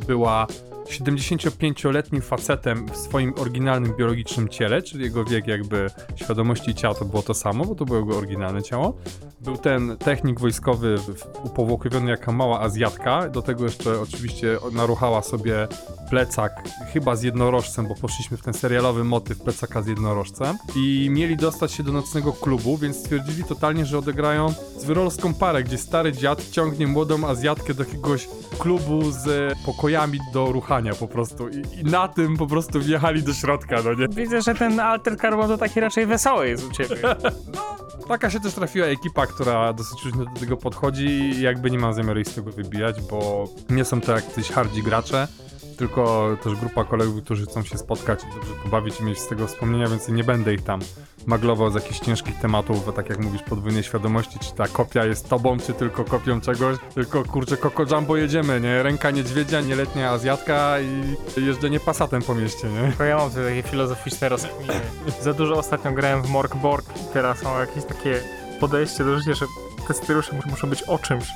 [0.01, 0.47] e, była
[0.87, 5.87] 75-letnim facetem w swoim oryginalnym biologicznym ciele, czyli jego wiek jakby
[6.17, 8.97] świadomości ciała to było to samo, bo to było jego oryginalne ciało.
[9.41, 10.97] Był ten technik wojskowy
[11.45, 15.69] upowłokowiony jako mała Azjatka, do tego jeszcze oczywiście naruchała sobie
[16.11, 21.37] plecak, chyba z jednorożcem, bo poszliśmy w ten serialowy motyw plecaka z jednorożcem i mieli
[21.37, 26.51] dostać się do nocnego klubu, więc stwierdzili totalnie, że odegrają zwyrolską parę, gdzie stary dziad
[26.51, 32.09] ciągnie młodą Azjatkę do jakiegoś klubu z pokojami do ruchania po prostu I, i na
[32.09, 34.09] tym po prostu wjechali do środka, no nie?
[34.09, 36.97] Widzę, że ten Alter Carbon to taki raczej wesoły jest u ciebie.
[38.09, 41.95] Taka się też trafiła ekipa, która dosyć różnie do tego podchodzi i jakby nie mam
[41.95, 45.29] zamiaru ich z tego wybijać, bo nie są to jacyś hardzi gracze,
[45.77, 49.47] tylko też grupa kolegów, którzy chcą się spotkać i dobrze pobawić i mieć z tego
[49.47, 50.81] wspomnienia, więc nie będę ich tam
[51.27, 55.59] maglował z jakichś ciężkich tematów, tak jak mówisz, podwójnej świadomości, czy ta kopia jest tobą,
[55.59, 58.83] czy tylko kopią czegoś, tylko kurczę, Coco Jumbo jedziemy, nie?
[58.83, 62.89] Ręka niedźwiedzia, nieletnia Azjatka i jeżdżenie pasatem po mieście, nie?
[62.89, 64.81] Tylko ja mam tutaj takie filozoficzne rozkminy.
[65.23, 68.21] Za dużo ostatnio grałem w Mork Borg i teraz są jakieś takie
[68.61, 69.47] podejście do życia, że
[69.89, 71.29] te mus- muszą być o czymś.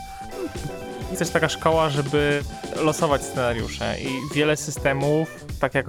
[1.09, 2.42] Jest też taka szkoła, żeby
[2.76, 5.87] losować scenariusze i wiele systemów, tak jak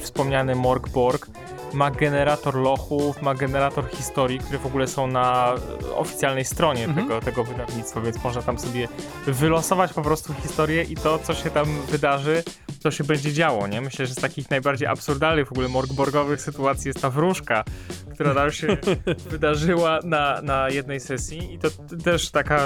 [0.00, 1.26] wspomniany Mork Borg,
[1.72, 5.54] ma generator lochów, ma generator historii, które w ogóle są na
[5.96, 7.06] oficjalnej stronie Mhm.
[7.06, 8.88] tego, tego wydawnictwa, więc można tam sobie
[9.26, 12.42] wylosować po prostu historię i to, co się tam wydarzy,
[12.82, 13.80] to się będzie działo, nie?
[13.80, 17.64] Myślę, że z takich najbardziej absurdalnych w ogóle morgborgowych sytuacji jest ta wróżka,
[18.14, 18.76] która nam się
[19.30, 21.68] wydarzyła na, na jednej sesji i to
[22.04, 22.60] też taka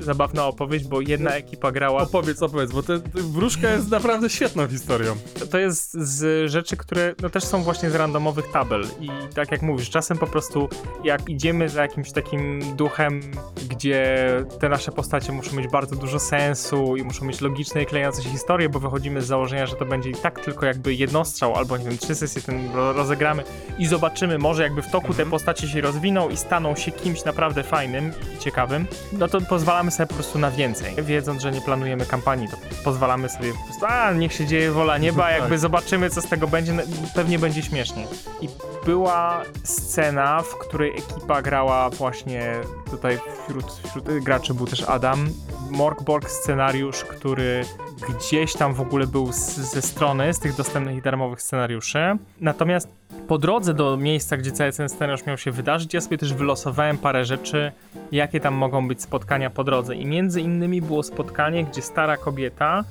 [0.00, 5.16] zabawna opowieść, bo jedna ekipa grała Opowiedz, opowiedz, bo te, wróżka jest naprawdę świetną historią.
[5.50, 9.62] to- jest z rzeczy, które no, też są właśnie z randomowych tabel i tak jak
[9.62, 10.68] mówisz, czasem po prostu
[11.04, 13.20] jak idziemy za jakimś takim duchem,
[13.68, 14.26] gdzie
[14.60, 18.28] te nasze postacie muszą mieć bardzo dużo sensu i muszą mieć logiczne i klejące się
[18.30, 21.84] historie, bo wychodzimy z założenia, że to będzie i tak tylko jakby jednostrzał, albo nie
[21.84, 23.44] wiem, trzy sesje ten ro- rozegramy
[23.78, 27.62] i zobaczymy, może jakby w toku te postacie się rozwiną i staną się kimś naprawdę
[27.62, 30.94] fajnym i ciekawym, no to pozwalamy sobie po prostu na więcej.
[31.02, 34.98] Wiedząc, że nie planujemy kampanii, to pozwalamy sobie po prostu, a niech się dzieje wola
[34.98, 35.40] nieba, Tak.
[35.40, 36.82] jakby zobaczymy, co z tego będzie, no,
[37.14, 38.06] pewnie będzie śmiesznie.
[38.40, 38.48] I
[38.86, 42.52] była scena, w której ekipa grała właśnie
[42.90, 45.28] tutaj wśród, wśród graczy był też Adam.
[45.70, 47.64] Morkborg scenariusz, który
[48.08, 51.98] gdzieś tam w ogóle był z, ze strony, z tych dostępnych i darmowych scenariuszy.
[52.40, 52.88] Natomiast
[53.28, 56.98] po drodze do miejsca, gdzie cały ten scenariusz miał się wydarzyć, ja sobie też wylosowałem
[56.98, 57.72] parę rzeczy,
[58.12, 59.96] jakie tam mogą być spotkania po drodze.
[59.96, 62.84] I między innymi było spotkanie, gdzie stara kobieta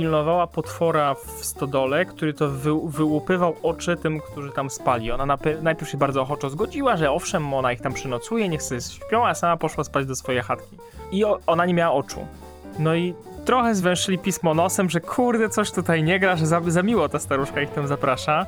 [0.00, 5.10] pilnowała potwora w stodole, który to wy, wyłupywał oczy tym, którzy tam spali.
[5.12, 9.26] Ona najpierw się bardzo ochoczo zgodziła, że owszem, ona ich tam przynocuje, niech sobie śpią,
[9.26, 10.76] a sama poszła spać do swojej chatki.
[11.12, 12.26] I o- ona nie miała oczu.
[12.78, 16.82] No i trochę zwęszyli pismo nosem, że kurde, coś tutaj nie gra, że za, za
[16.82, 18.46] miło ta staruszka ich tam zaprasza.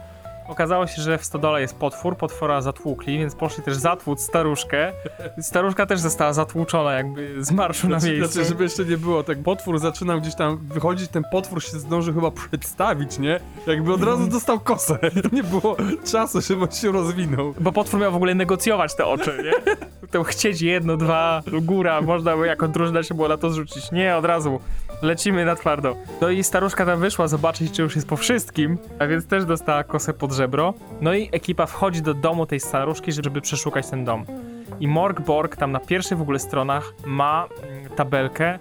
[0.49, 4.93] Okazało się, że w stodole jest potwór, potwora zatłukli, więc poszli też zatłuc staruszkę.
[5.41, 8.33] Staruszka też została zatłuczona jakby z marszu na Znaczy, miejscu.
[8.33, 12.15] znaczy, żeby jeszcze nie było, tak potwór zaczynał gdzieś tam wychodzić, ten potwór się zdążył
[12.15, 13.41] chyba przedstawić, nie?
[13.67, 14.99] Jakby od razu dostał kosę.
[15.33, 15.77] Nie było
[16.13, 17.55] czasu, żeby on się rozwinął.
[17.61, 19.75] Bo potwór miał w ogóle negocjować te oczy, nie?
[20.11, 23.93] To chcieć jedno, dwa, góra, można by jako drużyna się było na to zrzucić.
[23.93, 24.61] Nie, od razu
[25.03, 25.97] lecimy na twardo.
[26.21, 29.85] No i staruszka tam wyszła zobaczyć, czy już jest po wszystkim, a więc też dostała
[29.85, 30.75] kosę pod żebro.
[31.01, 34.25] No i ekipa wchodzi do domu tej staruszki, żeby przeszukać ten dom.
[34.81, 38.59] I Morgborg tam na pierwszych w ogóle stronach ma mm, tabelkę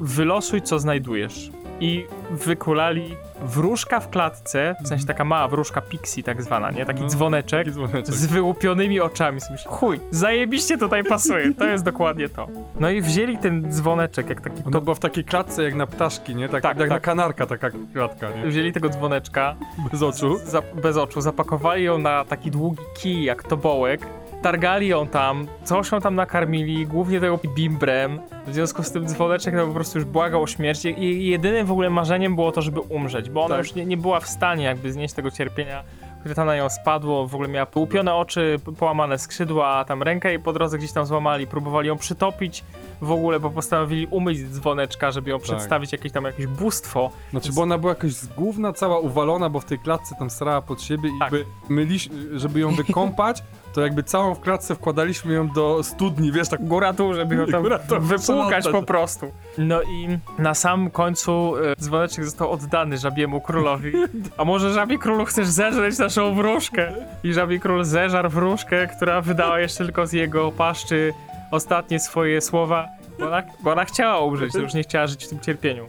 [0.00, 1.50] wylosuj co znajdujesz.
[1.80, 6.86] I wykulali wróżka w klatce, w sensie taka mała wróżka pixie tak zwana, nie?
[6.86, 8.14] Taki No, dzwoneczek dzwoneczek.
[8.14, 9.40] z wyłupionymi oczami.
[9.50, 12.46] Myślę, chuj, zajebiście tutaj pasuje, to jest dokładnie to.
[12.80, 15.86] No i wzięli ten dzwoneczek, jak taki To to, była w takiej klatce jak na
[15.86, 16.48] ptaszki, nie?
[16.48, 17.02] Tak, Tak, jak na tak.
[17.02, 18.46] kanarka taka klatka, nie?
[18.50, 19.56] wzięli tego dzwoneczka
[19.92, 20.36] Bez oczu.
[20.44, 24.06] za, bez oczu, zapakowali ją na taki długi kij, jak tobołek,
[24.44, 28.20] targali ją tam, coś ją tam nakarmili, głównie tego bimbrem.
[28.46, 31.66] W związku z tym dzwoneczek no, po prostu już błagał o śmierć i i jedynym
[31.66, 33.64] w ogóle marzeniem było to, żeby umrzeć, bo ona Tak.
[33.64, 35.84] już nie, nie była w stanie jakby znieść tego cierpienia,
[36.20, 40.38] które tam na nią spadło, w ogóle miała połupione oczy, połamane skrzydła, tam rękę jej
[40.38, 42.64] po drodze gdzieś tam złamali, próbowali ją przytopić
[43.00, 47.10] w ogóle, bo postanowili umyć dzwoneczka, żeby ją przedstawić jakieś tam jakieś bóstwo.
[47.30, 50.82] Znaczy, bo ona była jakoś zgłówna, cała uwalona, bo w tej klatce tam srała pod
[50.82, 51.32] siebie i Tak.
[51.68, 53.42] myliś, żeby ją wykąpać,
[53.74, 57.46] to jakby całą w klatce wkładaliśmy ją do studni, wiesz, tak Góra tu, żeby ją
[57.46, 57.64] tam
[58.00, 59.30] wypłukać po prostu.
[59.58, 63.92] No i na sam końcu e, dzwoneczek został oddany żabiemu królowi.
[64.36, 66.92] A może żabi królu chcesz zeżreć naszą wróżkę?
[67.24, 71.12] I żabi król zeżarł wróżkę, która wydała jeszcze tylko z jego paszczy
[71.50, 75.28] ostatnie swoje słowa, bo ona, bo ona chciała umrzeć, to już nie chciała żyć w
[75.28, 75.86] tym cierpieniu.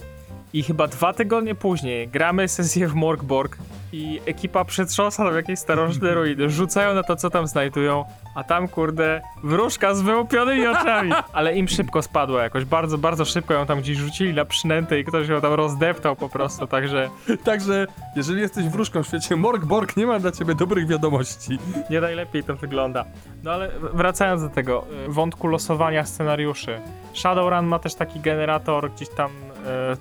[0.55, 3.57] I chyba dwa tygodnie później gramy sesję w Morgborg
[3.91, 8.67] i ekipa przetrząsa tam jakieś starożytne ruiny, rzucają na to, co tam znajdują, a tam,
[8.67, 11.11] kurde, wróżka z wyłupionymi oczami.
[11.33, 15.05] Ale im szybko spadła jakoś, bardzo, bardzo szybko ją tam gdzieś rzucili na przynętę i
[15.05, 17.09] ktoś ją tam rozdeptał po prostu, także
[17.43, 21.59] Także, jeżeli jesteś wróżką w świecie Morgborg, nie ma dla ciebie dobrych wiadomości.
[21.89, 23.05] nie najlepiej to wygląda.
[23.43, 26.79] No ale wracając do tego y, wątku losowania scenariuszy.
[27.13, 29.31] Shadowrun ma też taki generator gdzieś tam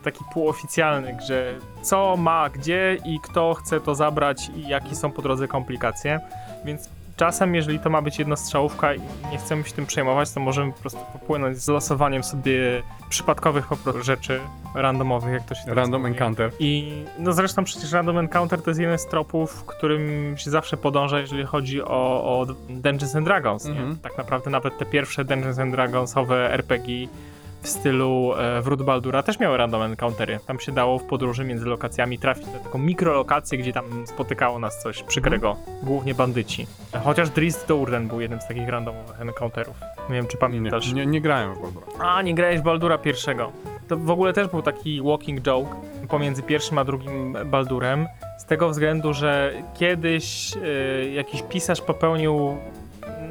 [0.04, 5.22] taki półoficjalny, że co ma gdzie i kto chce to zabrać i jakie są po
[5.22, 6.20] drodze komplikacje.
[6.64, 9.00] Więc czasem, jeżeli to ma być jednostrzałówka i
[9.30, 13.76] nie chcemy się tym przejmować, to możemy po prostu popłynąć z losowaniem sobie przypadkowych po
[13.76, 14.40] prostu rzeczy
[14.74, 16.12] randomowych, jak to się teraz Random mówi.
[16.12, 16.50] Encounter.
[16.58, 21.20] I no zresztą przecież Random Encounter to jest jeden z tropów, którym się zawsze podąża,
[21.20, 23.66] jeżeli chodzi o, o Dungeons and Dragons.
[23.66, 23.90] Mhm.
[23.90, 23.96] Nie?
[23.96, 27.08] Tak naprawdę nawet te pierwsze Dungeons and Dragonsowe RPG
[27.64, 30.38] w stylu e, Wrót Baldura też miały random encountery.
[30.46, 34.82] Tam się dało w podróży między lokacjami trafić na taką mikrolokację, gdzie tam spotykało nas
[34.82, 36.66] coś przykrego, głównie bandyci.
[37.04, 39.76] Chociaż Drist Dourden był jednym z takich randomowych encounterów.
[40.08, 40.92] Nie wiem, czy Nie, pamiętasz.
[40.92, 41.86] nie, nie grałem w Baldura.
[41.98, 43.52] A, nie grałeś Baldura pierwszego.
[43.88, 45.76] To w ogóle też był taki walking joke
[46.08, 48.06] pomiędzy pierwszym a drugim Baldurem.
[48.38, 52.56] Z tego względu, że kiedyś y, jakiś pisarz popełnił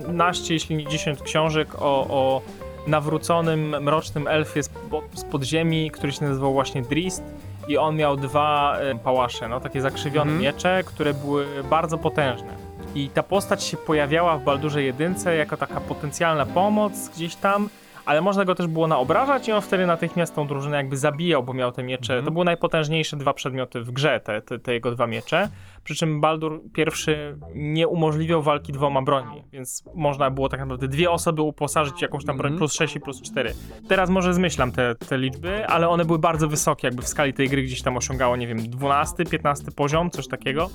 [0.07, 2.41] naście, jeśli nie dziesięć książek o, o
[2.87, 4.69] nawróconym, mrocznym elfie z,
[5.13, 7.23] z podziemi, który się nazywał właśnie Drist.
[7.67, 10.41] I on miał dwa y, pałasze, no takie zakrzywione Mhm.
[10.41, 12.53] miecze, które były bardzo potężne.
[12.95, 17.69] I ta postać się pojawiała w Baldurze jedynce jako taka potencjalna pomoc gdzieś tam,
[18.05, 21.53] ale można go też było naobrażać i on wtedy natychmiast tą drużynę jakby zabijał, bo
[21.53, 22.13] miał te miecze.
[22.13, 22.25] Mhm.
[22.25, 25.49] To były najpotężniejsze dwa przedmioty w grze, te, te, te jego dwa miecze.
[25.83, 31.11] Przy czym Baldur pierwszy nie umożliwiał walki dwoma broni, więc można było tak naprawdę dwie
[31.11, 32.57] osoby uposażyć jakąś tam broń Mhm.
[32.59, 33.53] plus 6 i plus 4.
[33.87, 37.49] Teraz może zmyślam te, te liczby, ale one były bardzo wysokie, jakby w skali tej
[37.49, 40.69] gry gdzieś tam osiągało, nie wiem, 12, 15 poziom, coś takiego.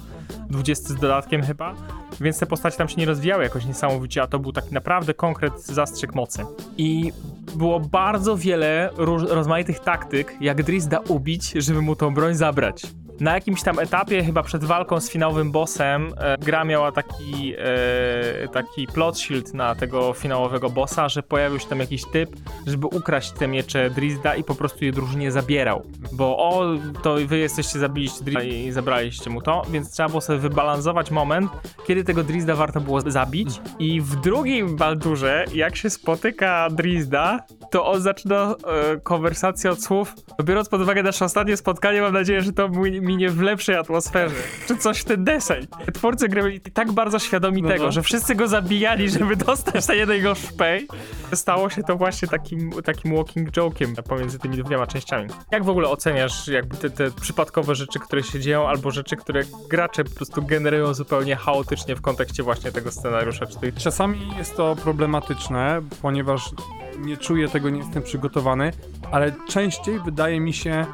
[0.50, 1.74] 20 z dodatkiem chyba.
[2.20, 5.60] Więc te postacie tam się nie rozwijały jakoś niesamowicie, a to był taki naprawdę konkret
[5.66, 6.44] zastrzyk mocy.
[6.78, 7.12] I
[7.56, 8.90] było bardzo wiele
[9.28, 12.82] rozmaitych taktyk, jak Driss da ubić, żeby mu tą broń zabrać.
[13.20, 18.48] Na jakimś tam etapie, chyba przed walką z finałowym bossem, e, gra miała taki, e,
[18.48, 22.30] taki plot shield na tego finałowego bossa, że pojawił się tam jakiś typ,
[22.66, 25.82] żeby ukraść te miecze Drizda i po prostu je drużynie zabierał.
[26.12, 26.66] Bo o,
[27.02, 31.50] to wy jesteście, zabiliście Drizda i zabraliście mu to, więc trzeba było sobie wybalansować moment,
[31.86, 33.60] kiedy tego Drizda warto było zabić.
[33.78, 37.38] I w drugim Baldurze, jak się spotyka Drizda,
[37.70, 38.54] to on zaczyna
[38.94, 40.14] e, konwersację od słów.
[40.44, 44.34] Biorąc pod uwagę nasze ostatnie spotkanie, mam nadzieję, że to mi- minie w lepszej atmosferze.
[44.66, 45.66] Czy coś w ten deseń.
[45.94, 47.92] Twórcy gry byli tak bardzo świadomi No, tego, no.
[47.92, 50.88] że wszyscy go zabijali, żeby dostać ten jeden jego szpej.
[51.34, 55.28] Stało się to właśnie takim, takim walking joke'iem pomiędzy tymi dwiema częściami.
[55.50, 59.42] Jak w ogóle oceniasz jakby te, te przypadkowe rzeczy, które się dzieją, albo rzeczy, które
[59.70, 64.56] gracze po prostu generują zupełnie chaotycznie w kontekście właśnie tego scenariusza, czy tej Czasami jest
[64.56, 66.50] to problematyczne, ponieważ
[66.98, 68.72] nie czuję tego, nie jestem przygotowany,
[69.10, 70.86] ale częściej wydaje mi się,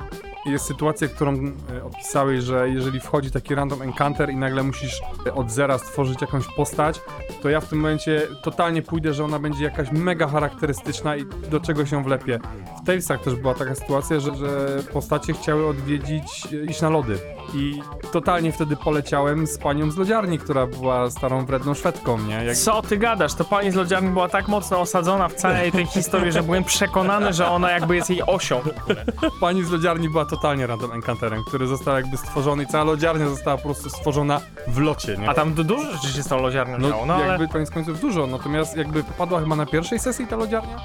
[0.47, 5.35] jest sytuacja, którą e, opisałeś, że jeżeli wchodzi taki random encounter i nagle musisz e,
[5.35, 7.01] od zera stworzyć jakąś postać,
[7.43, 11.61] to ja w tym momencie totalnie pójdę, że ona będzie jakaś mega charakterystyczna i do
[11.61, 12.39] czego się wlepie.
[12.83, 17.34] W Talesach też była taka sytuacja, że, że postacie chciały odwiedzić, e, iść na lody.
[17.55, 17.83] I
[18.13, 22.45] totalnie wtedy poleciałem z panią z lodziarni, która była starą wredną Szwedką, nie?
[22.45, 23.35] Jak Co ty gadasz?
[23.35, 27.33] To pani z lodziarni była tak mocno osadzona w całej tej historii, że byłem przekonany,
[27.33, 28.61] że ona jakby jest jej osią.
[29.41, 33.57] Pani z lodziarni była totalnie random encounterem, który został jakby stworzony i cała lodziarnia została
[33.57, 35.31] po prostu stworzona w locie, nie?
[35.31, 37.27] A tam du- dużo rzeczy się z tą lodziarnią no, działo, no ale...
[37.27, 40.77] jakby koniec końców dużo, natomiast jakby popadła chyba na pierwszej sesji ta lodziarnia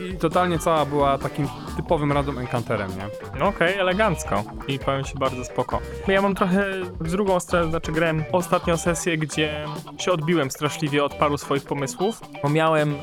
[0.00, 3.38] i, totalnie cała była takim typowym random encounterem, nie?
[3.38, 4.44] No okej, elegancko.
[4.68, 5.80] I powiem ci bardzo spoko.
[6.08, 6.64] Ja mam trochę
[7.00, 9.64] z drugą stronę, znaczy grałem ostatnią sesję, gdzie
[9.98, 12.94] się odbiłem straszliwie od paru swoich pomysłów, bo miałem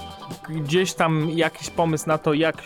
[0.50, 2.62] gdzieś tam jakiś pomysł na to, jak e,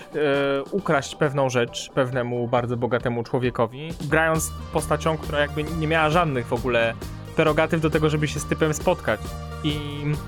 [0.71, 6.53] ukraść pewną rzecz pewnemu bardzo bogatemu człowiekowi, grając postacią, która jakby nie miała żadnych w
[6.53, 6.93] ogóle
[7.33, 9.19] prerogatyw do tego, żeby się z typem spotkać.
[9.63, 9.79] I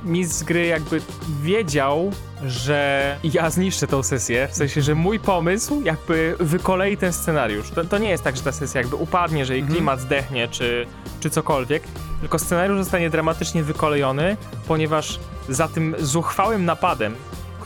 [0.04, 1.02] mistrz gry jakby
[1.42, 2.12] wiedział,
[2.48, 7.70] że ja zniszczę tą sesję, w sensie, że mój pomysł jakby wykolei ten scenariusz.
[7.70, 9.76] To, to nie jest tak, że ta sesja jakby upadnie, że jej Mhm.
[9.78, 10.86] klimat zdechnie, czy,
[11.20, 11.84] czy cokolwiek,
[12.20, 14.38] tylko scenariusz zostanie dramatycznie wykolejony,
[14.68, 17.16] ponieważ za tym zuchwałym napadem,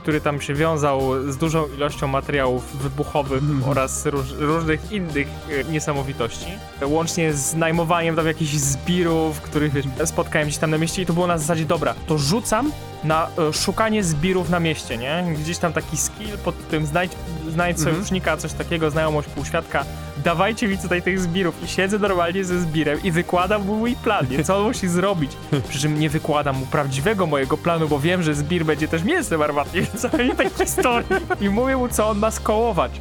[0.10, 1.01] który tam się wiązał
[1.32, 3.72] z dużą ilością materiałów wybuchowych Mhm.
[3.72, 5.28] oraz róż, różnych innych
[5.68, 6.45] e, niesamowitości.
[6.82, 11.14] Łącznie z najmowaniem tam jakichś zbirów, których wiesz, spotkałem gdzieś tam na mieście i to
[11.14, 12.72] było na zasadzie, dobra, to rzucam
[13.03, 15.36] na e, szukanie zbirów na mieście, nie?
[15.39, 17.12] Gdzieś tam taki skill pod tym znajdź,
[17.49, 17.95] znajdź Mhm.
[17.95, 19.86] sojusznika, coś takiego, znajomość półświadka,
[20.24, 24.26] dawajcie mi tutaj tych zbirów i siedzę normalnie ze zbirem i wykładam mu mój plan,
[24.32, 24.44] nie?
[24.44, 25.32] Co on musi zrobić.
[25.70, 29.42] Przy czym nie wykładam mu prawdziwego mojego planu, bo wiem, że zbir będzie też mięsem
[29.42, 31.08] armatnim w całej tej historii.
[31.42, 32.92] I mówię mu, co on ma skołować.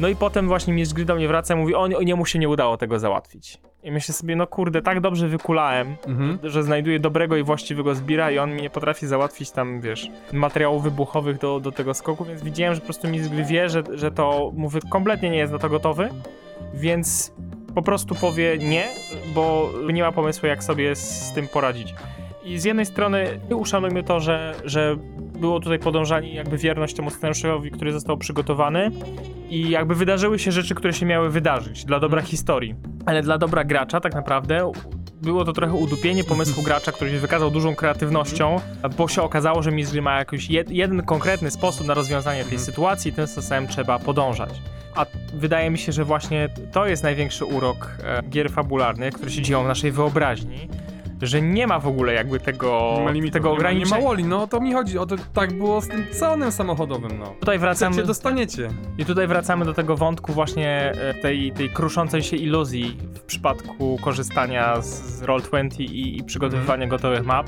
[0.00, 2.38] No i potem właśnie mistrz gry do mnie wraca i mówi, o, nie- mu się
[2.38, 3.58] nie udało tego załatwić.
[3.82, 6.38] I myślę sobie, no kurde, tak dobrze wykulałem, Mhm.
[6.42, 10.82] że znajduję dobrego i właściwego zbira i on mi nie potrafi załatwić tam, wiesz, materiałów
[10.82, 14.10] wybuchowych do, do tego skoku, więc widziałem, że po prostu mistrz gry wie, że, że
[14.10, 16.08] to, mówię, kompletnie nie jest na to gotowy,
[16.74, 17.32] więc
[17.74, 18.88] po prostu powie nie,
[19.34, 21.94] bo nie ma pomysłu, jak sobie z tym poradzić.
[22.44, 24.96] I z jednej strony uszanujmy to, że, że
[25.38, 28.90] było tutaj podążanie jakby wierność temu scenariuszowi, który został przygotowany
[29.50, 32.74] i jakby wydarzyły się rzeczy, które się miały wydarzyć dla dobra historii.
[33.06, 34.72] Ale dla dobra gracza tak naprawdę
[35.22, 38.60] było to trochę udupienie pomysłu gracza, który się wykazał dużą kreatywnością,
[38.96, 43.10] bo się okazało, że mistrz ma jakiś jed, jeden konkretny sposób na rozwiązanie tej sytuacji
[43.10, 44.50] i tym sposobem trzeba podążać.
[44.94, 49.42] A wydaje mi się, że właśnie to jest największy urok e, gier fabularnych, które się
[49.42, 50.68] dzieją w naszej wyobraźni,
[51.22, 53.96] że nie ma w ogóle jakby tego, Nie ma limitów, tego nie ma- ograniczenia.
[53.96, 56.52] Nie ma woli, no o to mi chodzi, o to tak było z tym salonem
[56.52, 57.34] samochodowym, no.
[57.40, 58.68] Tutaj wracamy, Chcecie, dostaniecie.
[58.98, 63.98] I tutaj wracamy do tego wątku właśnie e, tej, tej kruszącej się iluzji w przypadku
[64.02, 67.46] korzystania z, z Roll20 i, i przygotowywania gotowych map,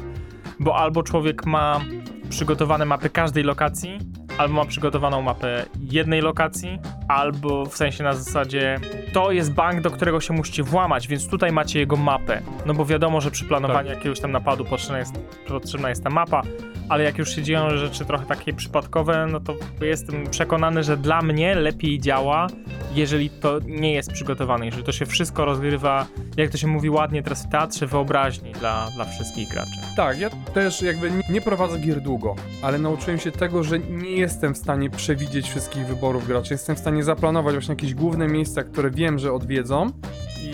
[0.60, 1.80] bo albo człowiek ma
[2.28, 3.98] przygotowane mapy każdej lokacji,
[4.40, 6.78] albo ma przygotowaną mapę jednej lokacji,
[7.08, 8.80] albo w sensie na zasadzie
[9.12, 12.42] to jest bank, do którego się musicie włamać, więc tutaj macie jego mapę.
[12.66, 15.18] No bo wiadomo, że przy planowaniu jakiegoś tam napadu potrzebna jest,
[15.48, 16.42] potrzebna jest ta mapa,
[16.90, 21.22] ale jak już się dzieją rzeczy trochę takie przypadkowe, no to jestem przekonany, że dla
[21.22, 22.46] mnie lepiej działa,
[22.94, 27.22] jeżeli to nie jest przygotowane, jeżeli to się wszystko rozgrywa, jak to się mówi ładnie
[27.22, 29.70] teraz w teatrze, wyobraźni dla, dla wszystkich graczy.
[29.96, 34.54] Tak, ja też jakby nie- prowadzę gier długo, ale nauczyłem się tego, że nie jestem
[34.54, 36.54] w stanie przewidzieć wszystkich wyborów graczy.
[36.54, 39.90] Jestem w stanie zaplanować właśnie jakieś główne miejsca, które wiem, że odwiedzą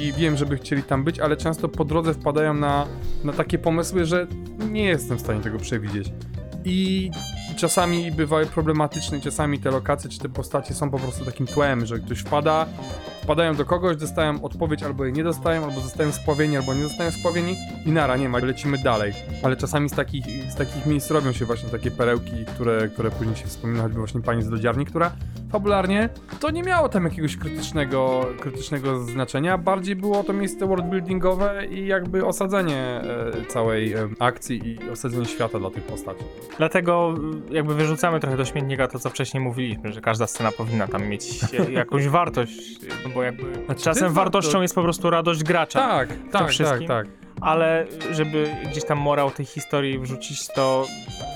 [0.01, 2.87] i wiem, żeby chcieli tam być, ale często po drodze wpadają na,
[3.25, 4.27] na takie pomysły, że
[4.71, 6.13] nie jestem w stanie tego przewidzieć.
[6.65, 7.11] I
[7.57, 11.99] czasami bywały problematyczne, czasami te lokacje czy te postacie są po prostu takim tłem, że
[11.99, 12.67] ktoś wpada,
[13.27, 17.11] wpadają do kogoś, dostają odpowiedź, albo jej nie dostają, albo zostają spławieni, albo nie zostają
[17.11, 17.57] spławieni
[17.87, 19.13] i nara, nie ma, lecimy dalej.
[19.43, 23.37] Ale czasami z takich, z takich miejsc robią się właśnie takie perełki, które, które później
[23.37, 25.13] się wspomina, choćby właśnie pani z lodziarni, która
[25.53, 26.09] fabularnie
[26.41, 32.27] to nie miało tam jakiegoś krytycznego, krytycznego znaczenia, bardziej było to miejsce worldbuildingowe i jakby
[32.27, 36.25] osadzenie e, całej e, akcji i osadzenie świata dla tych postaci.
[36.59, 37.15] Dlatego
[37.51, 41.09] y, jakby wyrzucamy trochę do śmietnika to, co wcześniej mówiliśmy, że każda scena powinna tam
[41.09, 45.81] mieć e, jakąś wartość, no bo jakby czasem warto- wartością jest po prostu radość gracza.
[45.81, 46.89] Tak, tak, tak, wszystkim.
[46.89, 47.07] tak.
[47.41, 50.87] ale żeby gdzieś tam morał tej historii wrzucić, to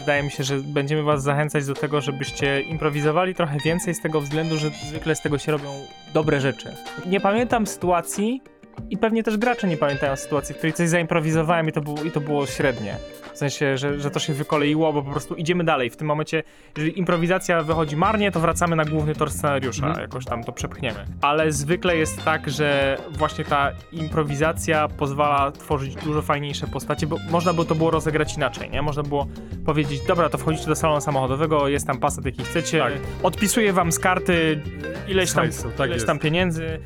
[0.00, 4.20] wydaje mi się, że będziemy was zachęcać do tego, żebyście improwizowali trochę więcej z tego
[4.20, 6.74] względu, że zwykle z tego się robią dobre rzeczy.
[7.06, 8.42] Nie pamiętam sytuacji
[8.90, 12.10] i pewnie też gracze nie pamiętają sytuacji, w której coś zaimprowizowałem i to było, i
[12.10, 12.96] to było średnie.
[13.41, 15.91] W sensie, że, że to się wykoleiło, bo po prostu idziemy dalej.
[15.91, 16.43] W tym momencie,
[16.76, 20.03] jeżeli improwizacja wychodzi marnie, to wracamy na główny tor scenariusza, Mhm.
[20.03, 21.05] jakoś tam to przepchniemy.
[21.22, 27.53] Ale zwykle jest tak, że właśnie ta improwizacja pozwala tworzyć dużo fajniejsze postacie, bo można
[27.53, 28.82] by to było rozegrać inaczej, nie?
[28.82, 29.26] Można było
[29.66, 32.93] powiedzieć, dobra, to wchodzicie do salonu samochodowego, jest tam pasat, jaki chcecie, Tak.
[33.22, 34.61] odpisuję wam z karty
[35.09, 36.07] ileś tam, Hajsu, tak ileś jest.
[36.07, 36.80] tam pieniędzy,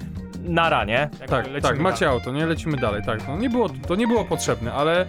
[0.44, 0.92] nara, nie?
[1.20, 2.18] Jakby Tak, tak, macie dalej.
[2.20, 2.46] auto, nie?
[2.46, 3.28] Lecimy dalej, tak.
[3.28, 5.06] No, nie było, to nie było potrzebne, ale,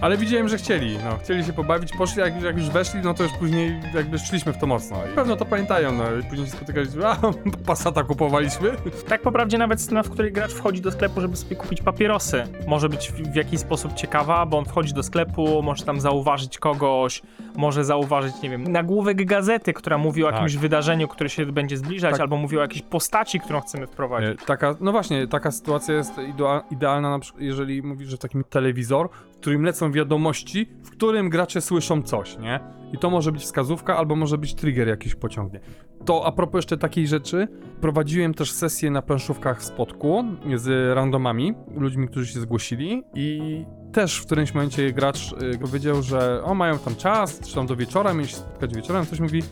[0.00, 1.18] ale widziałem, że chcieli, no.
[1.24, 4.58] Chcieli się pobawić, poszli, jak, jak już weszli, no to już później jakby szliśmy w
[4.58, 4.96] to mocno.
[5.12, 6.04] I pewno to pamiętają, no.
[6.16, 7.16] I później się spotykaliśmy, a,
[7.66, 8.72] Passata kupowaliśmy.
[9.08, 12.44] Tak po prawdzie nawet scena, w której gracz wchodzi do sklepu, żeby sobie kupić papierosy,
[12.66, 16.58] może być w, w jakiś sposób ciekawa, bo on wchodzi do sklepu, może tam zauważyć
[16.58, 17.22] kogoś,
[17.56, 20.34] może zauważyć, nie wiem, nagłówek gazety, która mówi o Tak.
[20.34, 22.20] jakimś wydarzeniu, które się będzie zbliżać, Tak.
[22.20, 24.42] albo mówi o jakiejś postaci, którą chcemy wprowadzić.
[24.42, 28.44] E, Taka, no właśnie, taka sytuacja jest idea, idealna, na przykład, jeżeli mówisz, że takim
[28.44, 32.60] telewizor, w którym lecą wiadomości, w którym gracze słyszą coś, nie?
[32.92, 35.60] I to może być wskazówka, albo może być trigger jakiś pociągnie.
[36.04, 37.48] To a propos jeszcze takiej rzeczy,
[37.80, 40.24] prowadziłem też sesję na planszówkach w Spodku
[40.54, 43.64] z randomami, ludźmi, którzy się zgłosili i
[43.94, 47.76] też w którymś momencie gracz y, powiedział, że o, mają tam czas, czy tam do
[47.76, 49.42] wieczora, mieli się spotkać wieczorem, ktoś mówi,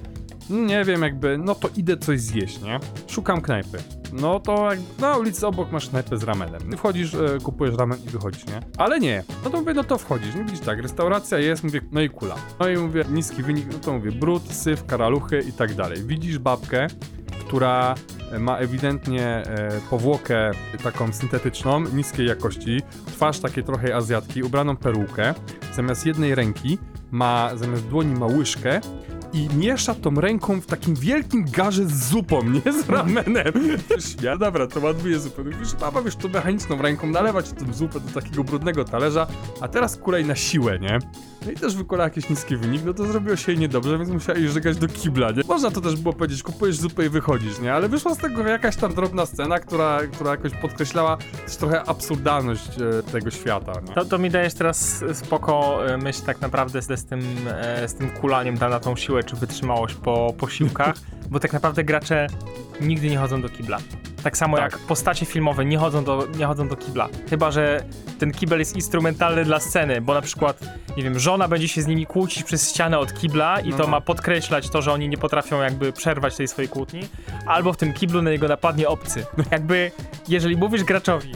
[0.50, 2.80] nie wiem, jakby, no to idę coś zjeść, nie?
[3.06, 3.78] Szukam knajpy.
[4.12, 6.60] No to jak na ulicy obok masz knajpę z ramenem.
[6.76, 8.60] Wchodzisz, e, kupujesz ramen i wychodzisz, nie?
[8.78, 9.24] Ale nie.
[9.44, 10.34] No to mówię, no to wchodzisz.
[10.34, 12.34] Nie widzisz tak, restauracja jest, mówię, no i kula.
[12.60, 15.98] No i mówię, niski wynik, no to mówię, brud, syf, karaluchy i tak dalej.
[16.06, 16.86] Widzisz babkę,
[17.46, 17.94] która
[18.38, 20.50] ma ewidentnie e, powłokę
[20.82, 25.34] taką syntetyczną, niskiej jakości, twarz takiej trochę azjatki, ubraną perukę,
[25.74, 26.78] zamiast jednej ręki
[27.10, 28.80] ma, zamiast dłoni ma łyżkę
[29.32, 33.52] i miesza tą ręką w takim wielkim garze z zupą, nie z ramenem.
[34.22, 35.44] Ja dobra, to ładuje zupę.
[35.44, 39.26] Wiesz, baba, wiesz, to mechaniczną ręką nalewać tę zupę do takiego brudnego talerza,
[39.60, 40.98] a teraz kulej na siłę, nie?
[41.46, 44.38] No i też wykonała jakiś niski wynik, no to zrobiło się jej niedobrze, więc musiała
[44.38, 45.42] jej żegać do kibla, nie?
[45.48, 47.74] Można to też było powiedzieć, kupujesz zupę i wychodzisz, nie?
[47.74, 51.16] Ale wyszła z tego jakaś tam drobna scena, która, która jakoś podkreślała
[51.46, 53.94] też trochę absurdalność e, tego świata, nie?
[53.94, 57.94] To, to mi dajesz teraz spoko e, myśl tak naprawdę z, z, tym, e, z
[57.94, 60.94] tym kulaniem na tą siłę czy wytrzymałość po posiłkach,
[61.30, 62.26] bo tak naprawdę gracze
[62.80, 63.78] nigdy nie chodzą do kibla.
[64.22, 64.72] Tak samo Tak.
[64.72, 67.08] jak postacie filmowe nie chodzą, do, nie chodzą do kibla.
[67.30, 67.84] Chyba, że
[68.18, 70.60] ten kibel jest instrumentalny dla sceny, bo na przykład,
[70.96, 73.76] nie wiem, żona będzie się z nimi kłócić przez ścianę od kibla i No.
[73.76, 77.00] to ma podkreślać to, że oni nie potrafią jakby przerwać tej swojej kłótni,
[77.46, 79.26] albo w tym kiblu na niego napadnie obcy.
[79.50, 79.90] Jakby,
[80.28, 81.32] jeżeli mówisz graczowi,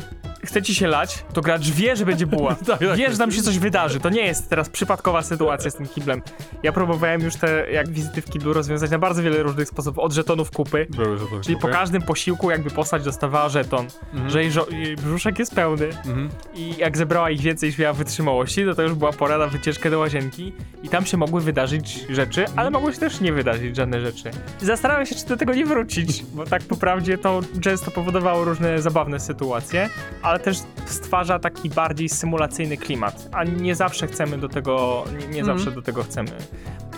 [0.46, 2.54] chce ci się lać, to gracz wie, że będzie buła.
[2.66, 2.96] Tak, tak.
[2.96, 4.00] Wie, że tam się coś wydarzy.
[4.00, 6.22] To nie jest teraz przypadkowa sytuacja z tym kiblem.
[6.62, 9.98] Ja próbowałem już te jak wizyty w kiblu rozwiązać na bardzo wiele różnych sposobów.
[10.04, 14.30] Od żetonów kupy, Były, że to czyli po każdym posiłku jakby postać dostawała żeton, Mhm.
[14.30, 16.28] że jej, żo- jej brzuszek jest pełny Mhm.
[16.54, 19.90] i jak zebrała ich więcej niż miała wytrzymałości, no to już była pora na wycieczkę
[19.90, 24.00] do łazienki i tam się mogły wydarzyć rzeczy, ale mogły się też nie wydarzyć żadne
[24.00, 24.30] rzeczy.
[24.62, 28.82] Zastanawiam się, czy do tego nie wrócić, bo tak po prawdzie to często powodowało różne
[28.82, 29.88] zabawne sytuacje,
[30.22, 35.40] ale też stwarza taki bardziej symulacyjny klimat, a nie zawsze chcemy do tego, nie, nie
[35.40, 35.58] Mhm.
[35.58, 36.30] zawsze do tego chcemy,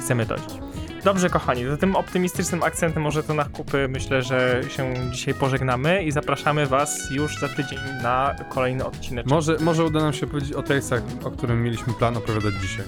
[0.01, 0.59] chcemy dojść.
[1.05, 6.03] Dobrze, kochani, to tym optymistycznym akcentem może to na kupy myślę, że się dzisiaj pożegnamy
[6.05, 9.27] i zapraszamy Was już za tydzień na kolejny odcinek.
[9.27, 12.85] Może, może uda nam się powiedzieć o Talesach, o którym mieliśmy plan opowiadać dzisiaj.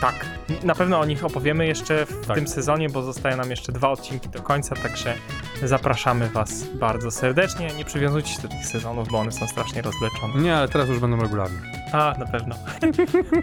[0.00, 0.26] Tak,
[0.64, 2.36] na pewno o nich opowiemy jeszcze w Tak.
[2.36, 5.14] tym sezonie, bo zostaje nam jeszcze dwa odcinki do końca, także
[5.62, 7.66] zapraszamy Was bardzo serdecznie.
[7.66, 10.42] Nie przywiązujcie się do tych sezonów, bo one są strasznie rozleczone.
[10.42, 11.58] Nie, ale teraz już będą regularne.
[11.92, 12.54] A, na pewno.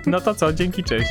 [0.07, 1.09] No to co, dzięki, cześć.